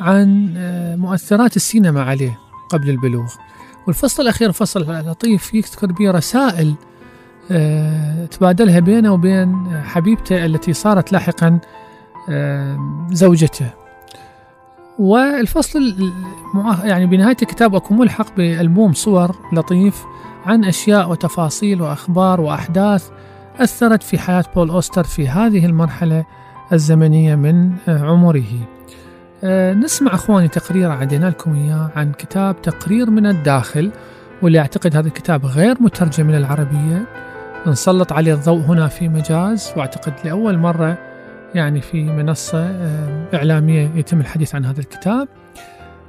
عن 0.00 0.54
آه، 0.56 0.96
مؤثرات 0.96 1.56
السينما 1.56 2.02
عليه 2.02 2.38
قبل 2.70 2.90
البلوغ. 2.90 3.34
والفصل 3.86 4.22
الأخير 4.22 4.52
فصل 4.52 4.80
لطيف 4.80 5.54
يذكر 5.54 5.92
به 5.92 6.10
رسائل 6.10 6.74
آه، 7.50 8.26
تبادلها 8.26 8.80
بينه 8.80 9.12
وبين 9.12 9.82
حبيبته 9.84 10.46
التي 10.46 10.72
صارت 10.72 11.12
لاحقا 11.12 11.58
آه، 12.28 13.08
زوجته. 13.10 13.70
والفصل 14.98 16.12
يعني 16.84 17.06
بنهاية 17.06 17.36
الكتاب 17.42 17.74
أكون 17.74 17.98
ملحق 17.98 18.36
بألبوم 18.36 18.92
صور 18.92 19.36
لطيف 19.52 20.04
عن 20.46 20.64
أشياء 20.64 21.10
وتفاصيل 21.10 21.82
وأخبار 21.82 22.40
وأحداث 22.40 23.08
أثرت 23.60 24.02
في 24.02 24.18
حياة 24.18 24.44
بول 24.54 24.70
أوستر 24.70 25.04
في 25.04 25.28
هذه 25.28 25.66
المرحلة 25.66 26.24
الزمنية 26.72 27.34
من 27.34 27.72
آه، 27.88 28.04
عمره. 28.04 28.66
آه، 29.44 29.72
نسمع 29.74 30.14
أخواني 30.14 30.48
تقرير 30.48 30.90
عدينا 30.90 31.26
لكم 31.26 31.54
إياه 31.54 31.90
عن 31.96 32.12
كتاب 32.12 32.62
تقرير 32.62 33.10
من 33.10 33.26
الداخل 33.26 33.90
واللي 34.42 34.58
أعتقد 34.58 34.96
هذا 34.96 35.08
الكتاب 35.08 35.46
غير 35.46 35.76
مترجم 35.82 36.26
من 36.26 36.34
العربية. 36.34 37.06
نسلط 37.66 38.12
عليه 38.12 38.34
الضوء 38.34 38.60
هنا 38.60 38.88
في 38.88 39.08
مجاز 39.08 39.72
وأعتقد 39.76 40.12
لأول 40.24 40.58
مرة 40.58 40.98
يعني 41.54 41.80
في 41.80 42.04
منصة 42.04 42.66
آه، 42.66 43.28
إعلامية 43.34 43.90
يتم 43.94 44.20
الحديث 44.20 44.54
عن 44.54 44.64
هذا 44.64 44.80
الكتاب. 44.80 45.28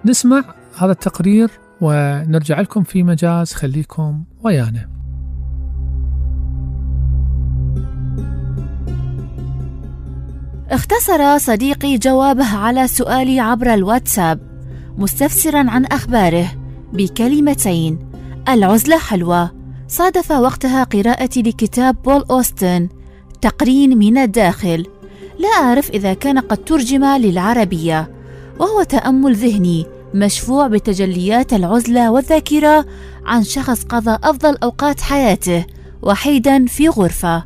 نسمع 0.06 0.44
هذا 0.78 0.92
التقرير 0.92 1.50
ونرجع 1.82 2.62
لكم 2.62 2.84
في 2.84 3.04
مجاز. 3.04 3.54
خليكم 3.54 4.24
ويانا. 4.44 4.99
اختصر 10.72 11.38
صديقي 11.38 11.98
جوابه 11.98 12.56
على 12.56 12.88
سؤالي 12.88 13.40
عبر 13.40 13.74
الواتساب 13.74 14.40
مستفسرا 14.98 15.70
عن 15.70 15.86
أخباره 15.86 16.48
بكلمتين. 16.94 18.00
العزلة 18.50 18.98
حلوة. 18.98 19.52
صادف 19.88 20.32
وقتها 20.32 20.84
قراءتي 20.84 21.42
لكتاب 21.42 22.02
بول 22.02 22.24
أوستن 22.32 22.90
تقرين 23.42 23.98
من 23.98 24.18
الداخل. 24.18 24.86
لا 25.40 25.50
أعرف 25.50 25.90
إذا 25.90 26.14
كان 26.14 26.40
قد 26.40 26.58
ترجم 26.58 27.06
للعربية. 27.06 28.12
وهو 28.60 28.84
تأمل 28.84 29.36
ذهني 29.36 29.86
مشفوع 30.14 30.68
بتجليات 30.68 31.54
العزلة 31.54 32.12
والذاكرة 32.12 32.86
عن 33.26 33.44
شخص 33.44 33.84
قضى 33.84 34.18
أفضل 34.24 34.58
أوقات 34.64 35.02
حياته 35.02 35.66
وحيدا 36.02 36.66
في 36.66 36.90
غرفة. 36.90 37.44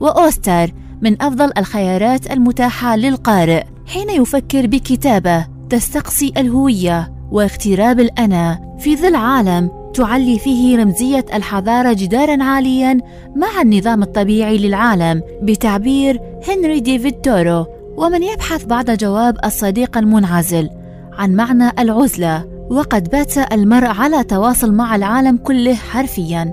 وأوستر 0.00 0.70
من 1.02 1.22
أفضل 1.22 1.50
الخيارات 1.58 2.30
المتاحة 2.32 2.96
للقارئ 2.96 3.62
حين 3.86 4.10
يفكر 4.10 4.66
بكتابة 4.66 5.46
تستقصي 5.70 6.32
الهوية 6.36 7.12
واغتراب 7.32 8.00
الأنا 8.00 8.76
في 8.78 8.96
ظل 8.96 9.14
عالم 9.14 9.70
تعلي 9.94 10.38
فيه 10.38 10.78
رمزية 10.78 11.24
الحضارة 11.34 11.92
جدارا 11.92 12.42
عاليا 12.44 13.00
مع 13.36 13.62
النظام 13.62 14.02
الطبيعي 14.02 14.58
للعالم 14.58 15.22
بتعبير 15.42 16.20
هنري 16.48 16.80
ديفيد 16.80 17.12
تورو 17.12 17.66
ومن 17.96 18.22
يبحث 18.22 18.64
بعد 18.64 18.96
جواب 18.96 19.36
الصديق 19.44 19.98
المنعزل 19.98 20.70
عن 21.12 21.34
معنى 21.34 21.70
العزلة 21.78 22.44
وقد 22.70 23.08
بات 23.10 23.52
المرء 23.52 23.86
على 23.86 24.24
تواصل 24.24 24.72
مع 24.72 24.96
العالم 24.96 25.36
كله 25.36 25.74
حرفيا 25.74 26.52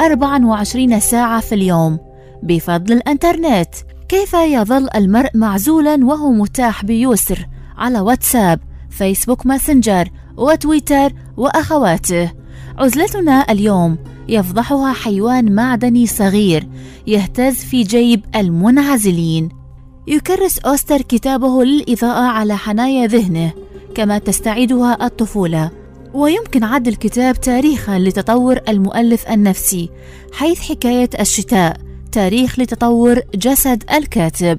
24 0.00 1.00
ساعة 1.00 1.40
في 1.40 1.54
اليوم. 1.54 1.98
بفضل 2.42 2.92
الإنترنت. 2.92 3.74
كيف 4.08 4.34
يظل 4.34 4.88
المرء 4.94 5.30
معزولا 5.34 6.04
وهو 6.04 6.32
متاح 6.32 6.84
بيسر؟ 6.84 7.46
على 7.76 8.00
واتساب 8.00 8.60
فيسبوك 8.90 9.46
ماسنجر 9.46 10.08
وتويتر 10.36 11.12
وأخواته. 11.36 12.32
عزلتنا 12.78 13.46
اليوم 13.50 13.98
يفضحها 14.28 14.92
حيوان 14.92 15.54
معدني 15.54 16.06
صغير 16.06 16.68
يهتز 17.06 17.54
في 17.54 17.82
جيب 17.82 18.24
المنعزلين. 18.36 19.48
يكرس 20.06 20.58
أوستر 20.58 21.02
كتابه 21.02 21.64
للإضاءة 21.64 22.22
على 22.22 22.56
حنايا 22.56 23.06
ذهنه 23.06 23.52
كما 23.94 24.18
تستعيدها 24.18 25.06
الطفولة. 25.06 25.70
ويمكن 26.14 26.64
عد 26.64 26.88
الكتاب 26.88 27.40
تاريخا 27.40 27.98
لتطور 27.98 28.60
المؤلف 28.68 29.28
النفسي 29.28 29.90
حيث 30.32 30.60
حكاية 30.60 31.10
الشتاء. 31.20 31.93
تاريخ 32.14 32.58
لتطور 32.58 33.20
جسد 33.34 33.82
الكاتب. 33.92 34.58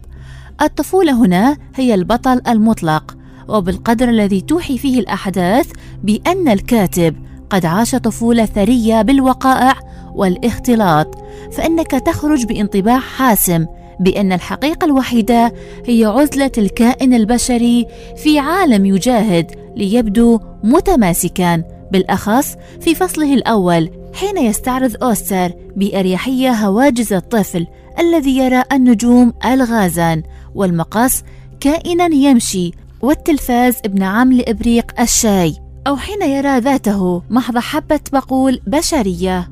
الطفولة 0.61 1.13
هنا 1.25 1.57
هي 1.75 1.93
البطل 1.93 2.41
المطلق 2.47 3.17
وبالقدر 3.47 4.09
الذي 4.09 4.41
توحي 4.41 4.77
فيه 4.77 4.99
الأحداث 4.99 5.71
بأن 6.03 6.47
الكاتب 6.47 7.15
قد 7.49 7.65
عاش 7.65 7.95
طفولة 7.95 8.45
ثرية 8.45 9.01
بالوقائع 9.01 9.73
والاختلاط 10.15 11.15
فإنك 11.51 11.91
تخرج 11.91 12.45
بانطباع 12.45 12.99
حاسم 12.99 13.65
بأن 13.99 14.33
الحقيقة 14.33 14.85
الوحيدة 14.85 15.53
هي 15.85 16.05
عزلة 16.05 16.51
الكائن 16.57 17.13
البشري 17.13 17.87
في 18.17 18.39
عالم 18.39 18.85
يجاهد 18.85 19.51
ليبدو 19.75 20.39
متماسكا 20.63 21.63
بالأخص 21.91 22.55
في 22.81 22.95
فصله 22.95 23.33
الأول 23.33 23.89
حين 24.15 24.37
يستعرض 24.37 25.03
أوستر 25.03 25.51
بأريحية 25.75 26.51
هواجس 26.51 27.13
الطفل 27.13 27.67
الذي 27.99 28.37
يرى 28.37 28.63
النجوم 28.71 29.33
الغازان 29.45 30.23
والمقص 30.55 31.23
كائنا 31.59 32.05
يمشي 32.05 32.71
والتلفاز 33.01 33.77
ابن 33.85 34.03
عم 34.03 34.33
لإبريق 34.33 35.01
الشاي 35.01 35.55
أو 35.87 35.97
حين 35.97 36.21
يرى 36.21 36.59
ذاته 36.59 37.23
محض 37.29 37.57
حبة 37.57 37.99
بقول 38.13 38.61
بشرية. 38.67 39.49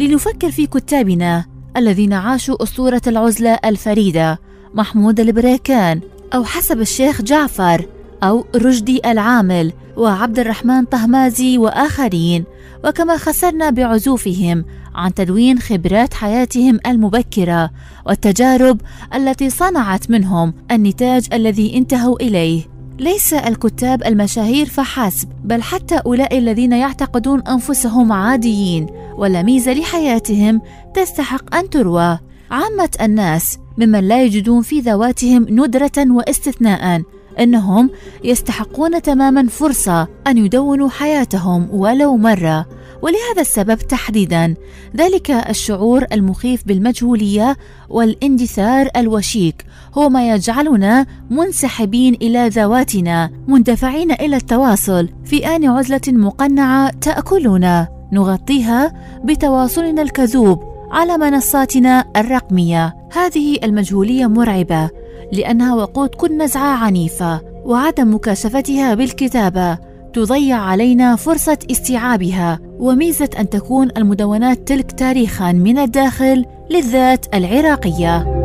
لنفكر 0.00 0.50
في 0.50 0.66
كتابنا 0.66 1.44
الذين 1.76 2.12
عاشوا 2.12 2.62
أسطورة 2.62 3.02
العزلة 3.06 3.58
الفريدة 3.64 4.38
محمود 4.74 5.20
البريكان. 5.20 6.00
أو 6.34 6.44
حسب 6.44 6.80
الشيخ 6.80 7.22
جعفر 7.22 7.86
أو 8.22 8.44
رشدي 8.56 9.00
العامل 9.10 9.72
وعبد 9.96 10.38
الرحمن 10.38 10.84
طهمازي 10.84 11.58
وآخرين. 11.58 12.44
وكما 12.84 13.16
خسرنا 13.16 13.70
بعزوفهم 13.70 14.64
عن 14.94 15.14
تدوين 15.14 15.58
خبرات 15.58 16.14
حياتهم 16.14 16.78
المبكرة 16.86 17.70
والتجارب 18.06 18.80
التي 19.14 19.50
صنعت 19.50 20.10
منهم 20.10 20.54
النتاج 20.70 21.28
الذي 21.32 21.76
انتهوا 21.76 22.22
إليه. 22.22 22.62
ليس 22.98 23.34
الكتاب 23.34 24.02
المشاهير 24.02 24.66
فحسب 24.66 25.28
بل 25.44 25.62
حتى 25.62 25.96
أولئك 25.96 26.32
الذين 26.32 26.72
يعتقدون 26.72 27.42
أنفسهم 27.48 28.12
عاديين 28.12 28.86
ولا 29.16 29.42
ميزة 29.42 29.72
لحياتهم 29.72 30.60
تستحق 30.94 31.54
أن 31.54 31.70
تروى. 31.70 32.18
عامة 32.50 32.90
الناس 33.02 33.58
ممن 33.78 34.08
لا 34.08 34.22
يجدون 34.22 34.62
في 34.62 34.80
ذواتهم 34.80 35.46
ندرة 35.50 35.92
واستثناء 35.98 37.02
إنهم 37.40 37.90
يستحقون 38.24 39.02
تماما 39.02 39.46
فرصة 39.48 40.08
أن 40.26 40.38
يدونوا 40.38 40.88
حياتهم 40.88 41.68
ولو 41.72 42.16
مرة. 42.16 42.66
ولهذا 43.02 43.40
السبب 43.40 43.78
تحديدا 43.78 44.54
ذلك 44.96 45.30
الشعور 45.30 46.04
المخيف 46.12 46.66
بالمجهولية 46.66 47.56
والاندثار 47.88 48.88
الوشيك 48.96 49.64
هو 49.94 50.08
ما 50.08 50.30
يجعلنا 50.30 51.06
منسحبين 51.30 52.14
إلى 52.14 52.48
ذواتنا 52.48 53.30
مندفعين 53.48 54.12
إلى 54.12 54.36
التواصل 54.36 55.08
في 55.24 55.46
آن 55.46 55.64
عزلة 55.64 56.00
مقنعة 56.08 56.90
تأكلنا. 56.90 57.88
نغطيها 58.12 58.92
بتواصلنا 59.24 60.02
الكذوب 60.02 60.62
على 60.90 61.18
منصاتنا 61.18 62.04
الرقمية. 62.16 63.03
هذه 63.14 63.58
المجهولية 63.64 64.26
مرعبة 64.26 64.90
لأنها 65.32 65.74
وقود 65.74 66.08
كل 66.08 66.36
نزعه 66.36 66.84
عنيفة 66.84 67.40
وعدم 67.64 68.14
مكاشفتها 68.14 68.94
بالكتابة 68.94 69.78
تضيع 70.12 70.56
علينا 70.56 71.16
فرصة 71.16 71.58
استيعابها 71.70 72.58
وميزة 72.78 73.30
أن 73.38 73.50
تكون 73.50 73.88
المدونات 73.96 74.68
تلك 74.68 74.92
تاريخا 74.92 75.52
من 75.52 75.78
الداخل 75.78 76.44
للذات 76.70 77.26
العراقية. 77.34 78.43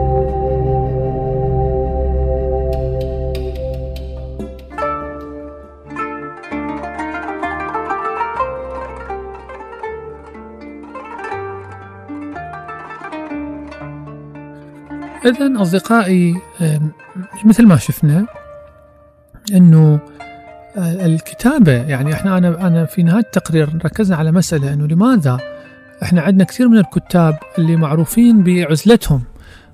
إذا 15.25 15.61
أصدقائي 15.61 16.35
مثل 17.45 17.67
ما 17.67 17.77
شفنا 17.77 18.25
أنه 19.53 19.99
آه، 20.77 21.05
الكتابة 21.05 21.71
يعني 21.71 22.13
إحنا 22.13 22.37
أنا 22.37 22.67
أنا 22.67 22.85
في 22.85 23.03
نهاية 23.03 23.19
التقرير 23.19 23.69
ركزنا 23.85 24.17
على 24.17 24.31
مسألة 24.31 24.73
أنه 24.73 24.87
لماذا 24.87 25.37
إحنا 26.03 26.21
عندنا 26.21 26.43
كثير 26.43 26.67
من 26.67 26.77
الكتاب 26.77 27.37
اللي 27.57 27.75
معروفين 27.75 28.43
بعزلتهم. 28.43 29.23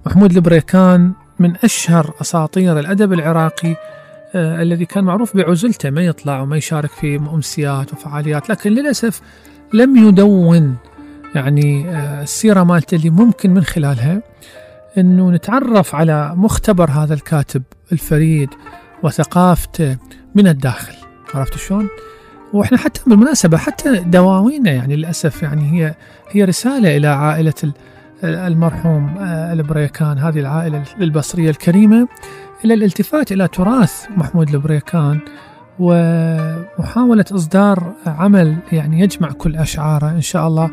محمود 0.05 0.31
البريكان 0.31 1.11
من 1.39 1.55
أشهر 1.63 2.13
أساطير 2.21 2.79
الأدب 2.79 3.13
العراقي 3.13 3.75
آه، 4.35 4.61
الذي 4.61 4.85
كان 4.85 5.03
معروف 5.03 5.37
بعزلته 5.37 5.89
ما 5.89 6.01
يطلع 6.01 6.41
وما 6.41 6.57
يشارك 6.57 6.89
في 6.89 7.15
أمسيات 7.15 7.93
وفعاليات 7.93 8.49
لكن 8.49 8.71
للأسف 8.71 9.21
لم 9.73 9.95
يدون 9.95 10.75
يعني 11.35 11.89
آه، 11.89 12.23
السيرة 12.23 12.63
مالته 12.63 12.95
اللي 12.95 13.09
ممكن 13.09 13.53
من 13.53 13.63
خلالها. 13.63 14.21
أنه 14.97 15.31
نتعرف 15.31 15.95
على 15.95 16.33
مختبر 16.35 16.89
هذا 16.91 17.13
الكاتب 17.13 17.63
الفريد 17.91 18.49
وثقافته 19.03 19.97
من 20.35 20.47
الداخل 20.47 20.93
عرفت 21.35 21.57
شلون؟ 21.57 21.87
وإحنا 22.53 22.77
حتى 22.77 23.01
بالمناسبة 23.07 23.57
حتى 23.57 23.99
دواوينه 23.99 24.69
يعني 24.69 24.95
للأسف 24.95 25.43
يعني 25.43 25.71
هي 25.81 25.95
هي 26.31 26.43
رسالة 26.43 26.97
إلى 26.97 27.07
عائلة 27.07 27.53
ال- 27.63 27.73
المرحوم 28.23 29.15
آه، 29.19 29.53
البريكان 29.53 30.17
هذه 30.17 30.39
العائلة 30.39 30.83
البصرية 31.01 31.49
الكريمة 31.49 32.07
إلى 32.65 32.73
الالتفات 32.73 33.31
إلى 33.31 33.47
تراث 33.47 34.05
محمود 34.17 34.49
البريكان 34.55 35.19
ومحاولة 35.79 37.25
إصدار 37.31 37.93
عمل 38.05 38.55
يعني 38.71 38.99
يجمع 38.99 39.31
كل 39.31 39.55
أشعاره 39.55 40.09
إن 40.09 40.21
شاء 40.21 40.47
الله 40.47 40.69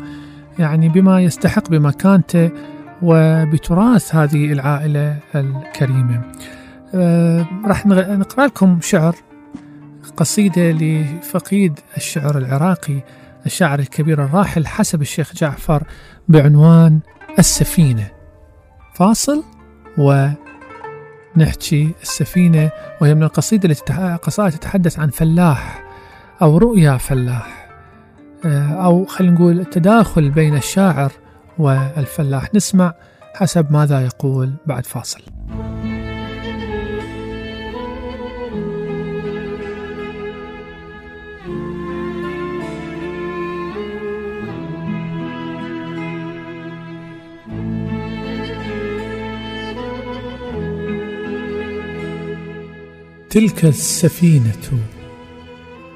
يعني 0.59 0.89
بما 0.89 1.21
يستحق 1.21 1.69
بمكانته 1.69 2.51
وبتراث 3.03 4.15
هذه 4.15 4.51
العائلة 4.51 5.17
الكريمة. 5.35 6.21
آه، 6.95 7.47
راح 7.65 7.85
نقرأ 7.85 8.45
لكم 8.45 8.79
شعر 8.81 9.15
قصيدة 10.17 10.71
لفقيد 10.71 11.79
الشعر 11.97 12.37
العراقي 12.37 13.03
الشاعر 13.45 13.79
الكبير 13.79 14.23
الراحل 14.23 14.67
حسب 14.67 15.01
الشيخ 15.01 15.33
جعفر 15.33 15.83
بعنوان 16.27 16.99
السفينة. 17.39 18.07
فاصل 18.93 19.43
ونحكي 19.97 21.91
السفينة 22.01 22.71
وهي 23.01 23.15
من 23.15 23.23
القصيدة 23.23 23.69
التي 23.69 24.17
قصائد 24.23 24.51
تتحدث 24.51 24.99
عن 24.99 25.09
فلاح 25.09 25.83
أو 26.41 26.57
رؤيا 26.57 26.97
فلاح. 26.97 27.69
آه، 28.45 28.85
أو 28.85 29.05
خلينا 29.05 29.33
نقول 29.33 29.59
التداخل 29.59 30.29
بين 30.29 30.55
الشاعر 30.55 31.11
والفلاح. 31.57 32.53
نسمع 32.55 32.93
حسب 33.35 33.71
ماذا 33.71 34.01
يقول 34.01 34.53
بعد 34.65 34.85
فاصل. 34.85 35.21
تلك 53.29 53.65
السفينة 53.65 54.79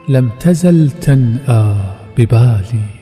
لم 0.09 0.29
تزل 0.39 0.91
تنأى 0.91 1.75
ببالي. 2.17 2.96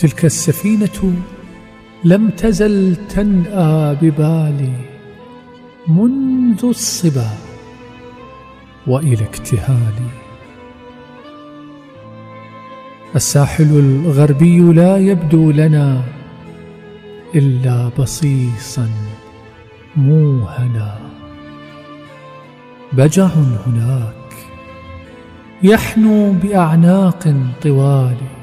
تلك 0.00 0.24
السفينة 0.24 1.14
لم 2.04 2.30
تزل 2.30 2.96
تنأى 2.96 3.96
ببالي 4.02 4.72
منذ 5.88 6.64
الصبا 6.64 7.30
وإلى 8.86 9.24
اكتهالي. 9.24 10.10
الساحل 13.16 13.78
الغربي 13.78 14.60
لا 14.60 14.96
يبدو 14.96 15.50
لنا 15.50 16.02
إلا 17.34 17.90
بصيصا 17.98 18.90
موهنا. 19.96 20.98
بجع 22.92 23.30
هناك 23.66 24.34
يحنو 25.62 26.32
بأعناق 26.32 27.34
طوال 27.62 28.39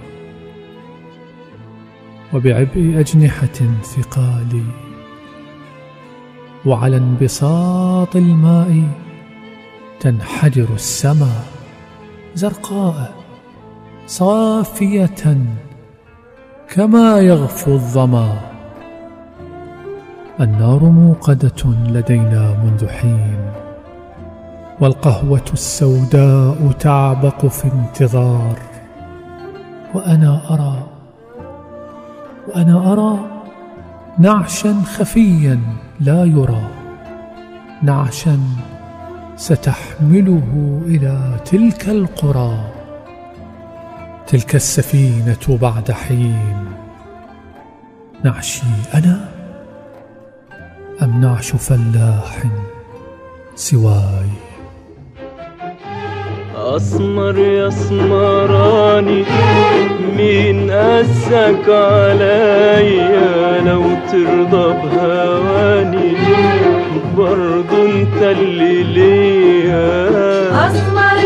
وبعبء 2.33 2.99
أجنحة 2.99 3.59
ثقال. 3.83 4.63
وعلى 6.65 6.97
انبساط 6.97 8.15
الماء 8.15 8.83
تنحدر 9.99 10.67
السماء 10.75 11.45
زرقاء 12.35 13.13
صافية 14.07 15.37
كما 16.69 17.19
يغفو 17.19 17.71
الظما. 17.73 18.39
النار 20.39 20.83
موقدة 20.83 21.65
لدينا 21.65 22.63
منذ 22.63 22.87
حين 22.87 23.51
والقهوة 24.79 25.45
السوداء 25.53 26.71
تعبق 26.79 27.45
في 27.45 27.65
انتظار. 27.65 28.59
وأنا 29.93 30.41
أرى 30.53 30.86
وأنا 32.47 32.93
أرى 32.93 33.19
نعشا 34.19 34.81
خفيا 34.81 35.59
لا 35.99 36.23
يرى. 36.25 36.67
نعشا 37.83 38.39
ستحمله 39.35 40.81
إلى 40.85 41.39
تلك 41.45 41.89
القرى. 41.89 42.71
تلك 44.27 44.55
السفينة 44.55 45.57
بعد 45.61 45.91
حين. 45.91 46.65
نعشي 48.23 48.67
أنا 48.93 49.29
أم 51.01 51.21
نعش 51.21 51.51
فلاح 51.51 52.43
سواي؟ 53.55 54.46
أسمر 56.75 57.37
يا 57.37 57.67
اسمراني 57.67 59.23
مين 60.17 60.71
قاسك 60.71 61.65
عليا 61.69 63.61
لو 63.65 63.83
ترضى 64.11 64.73
بهواني 64.73 66.13
برضو 67.17 67.85
انت 67.85 68.21
اللي 68.21 68.83
ليا 68.83 70.07
أسمر 70.67 71.16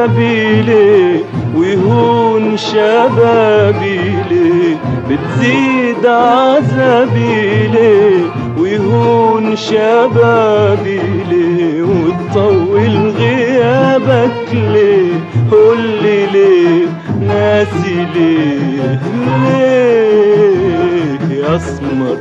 عذابي 0.00 0.62
ليه 0.62 1.20
ويهون 1.56 2.56
شبابي 2.56 4.00
ليه 4.30 4.76
بتزيد 5.10 6.06
عذابي 6.06 7.66
ليه 7.68 8.24
ويهون 8.58 9.56
شبابي 9.56 11.00
ليه 11.30 11.82
وتطول 11.82 13.10
غيابك 13.18 14.48
ليه؟ 14.52 15.12
قولي 15.50 16.26
ليه 16.26 16.86
ناسي 17.20 18.06
ليه؟ 18.14 19.00
ليه 19.42 21.18
يا 21.36 21.56
أسمر؟ 21.56 22.20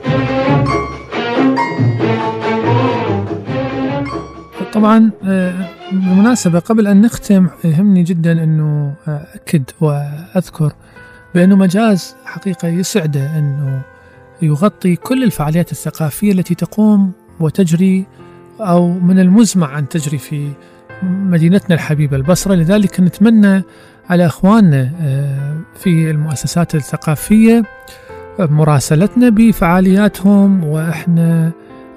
طبعا 4.73 5.11
آه، 5.27 5.53
بالمناسبة 5.91 6.59
قبل 6.59 6.87
أن 6.87 7.01
نختم 7.01 7.47
يهمني 7.63 8.03
جدا 8.03 8.43
أنه 8.43 8.93
أكد 9.07 9.63
وأذكر 9.81 10.73
بأنه 11.35 11.55
مجاز 11.55 12.15
حقيقة 12.25 12.67
يسعده 12.67 13.39
أنه 13.39 13.81
يغطي 14.41 14.95
كل 14.95 15.23
الفعاليات 15.23 15.71
الثقافية 15.71 16.31
التي 16.31 16.55
تقوم 16.55 17.11
وتجري 17.39 18.05
أو 18.59 18.87
من 18.87 19.19
المزمع 19.19 19.79
أن 19.79 19.89
تجري 19.89 20.17
في 20.17 20.51
مدينتنا 21.03 21.75
الحبيبة 21.75 22.17
البصرة. 22.17 22.55
لذلك 22.55 22.99
نتمنى 22.99 23.63
على 24.09 24.25
أخواننا 24.25 24.91
آه، 25.01 25.57
في 25.75 26.11
المؤسسات 26.11 26.75
الثقافية 26.75 27.63
مراسلتنا 28.39 29.29
بفعالياتهم 29.29 30.63
وإحنا 30.63 31.51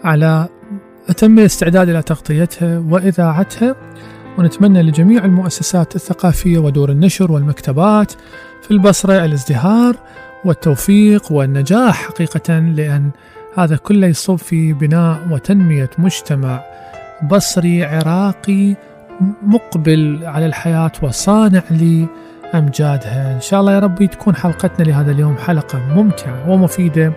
على 0.05 0.49
أتم 1.11 1.39
الاستعداد 1.39 1.89
إلى 1.89 2.03
تغطيتها 2.03 2.83
وإذاعتها 2.91 3.77
ونتمنى 4.39 4.83
لجميع 4.83 5.25
المؤسسات 5.25 5.97
الثقافية 5.97 6.59
ودور 6.59 6.91
النشر 6.91 7.33
والمكتبات 7.33 8.13
في 8.63 8.71
البصرة 8.71 9.25
الازدهار 9.25 9.97
والتوفيق 10.45 11.33
والنجاح 11.33 12.03
حقيقة 12.09 12.59
لأن 12.59 13.11
هذا 13.57 13.77
كله 13.77 14.07
يصب 14.07 14.37
في 14.37 14.73
بناء 14.73 15.29
وتنمية 15.31 15.91
مجتمع 15.99 16.65
بصري 17.31 17.85
عراقي 17.85 18.75
مقبل 19.43 20.21
على 20.25 20.47
الحياة 20.47 20.93
وصانع 21.03 21.63
لأمجادها. 21.71 23.35
إن 23.35 23.41
شاء 23.41 23.61
الله 23.61 23.73
يا 23.73 23.79
ربي 23.79 24.07
تكون 24.07 24.37
حلقتنا 24.37 24.85
لهذا 24.85 25.11
اليوم 25.11 25.37
حلقة 25.37 25.79
ممتعة 25.95 26.51
ومفيدة. 26.51 27.13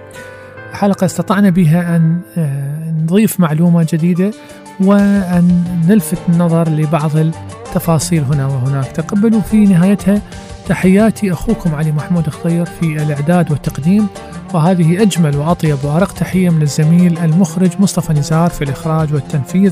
حلقة 0.73 1.05
استطعنا 1.05 1.49
بها 1.49 1.95
أن 1.95 2.19
آه، 2.37 2.91
نضيف 3.03 3.39
معلومة 3.39 3.87
جديدة 3.93 4.31
وأن 4.79 5.63
نلفت 5.87 6.17
النظر 6.29 6.69
لبعض 6.69 7.17
التفاصيل 7.17 8.23
هنا 8.23 8.47
وهناك. 8.47 8.85
تقبلوا 8.85 9.41
في 9.41 9.57
نهايتها. 9.57 10.21
تحياتي 10.67 11.31
أخوكم 11.33 11.75
علي 11.75 11.91
محمود 11.91 12.29
خضير 12.29 12.65
في 12.65 13.03
الإعداد 13.03 13.51
والتقديم 13.51 14.07
وهذه 14.53 15.01
أجمل 15.01 15.37
وأطيب 15.37 15.77
وأرق 15.83 16.11
تحية 16.13 16.49
من 16.49 16.61
الزميل 16.61 17.17
المخرج 17.17 17.69
مصطفى 17.79 18.13
نزار 18.13 18.49
في 18.49 18.63
الإخراج 18.63 19.13
والتنفيذ. 19.13 19.71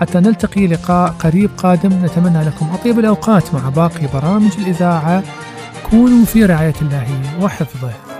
حتى 0.00 0.18
نلتقي 0.18 0.66
لقاء 0.66 1.10
قريب 1.10 1.50
قادم 1.56 2.04
نتمنى 2.04 2.44
لكم 2.44 2.70
أطيب 2.74 2.98
الأوقات 2.98 3.54
مع 3.54 3.68
باقي 3.68 4.06
برامج 4.14 4.50
الإذاعة. 4.58 5.22
كونوا 5.90 6.24
في 6.24 6.44
رعاية 6.44 6.74
الله 6.82 7.06
وحفظه. 7.40 8.19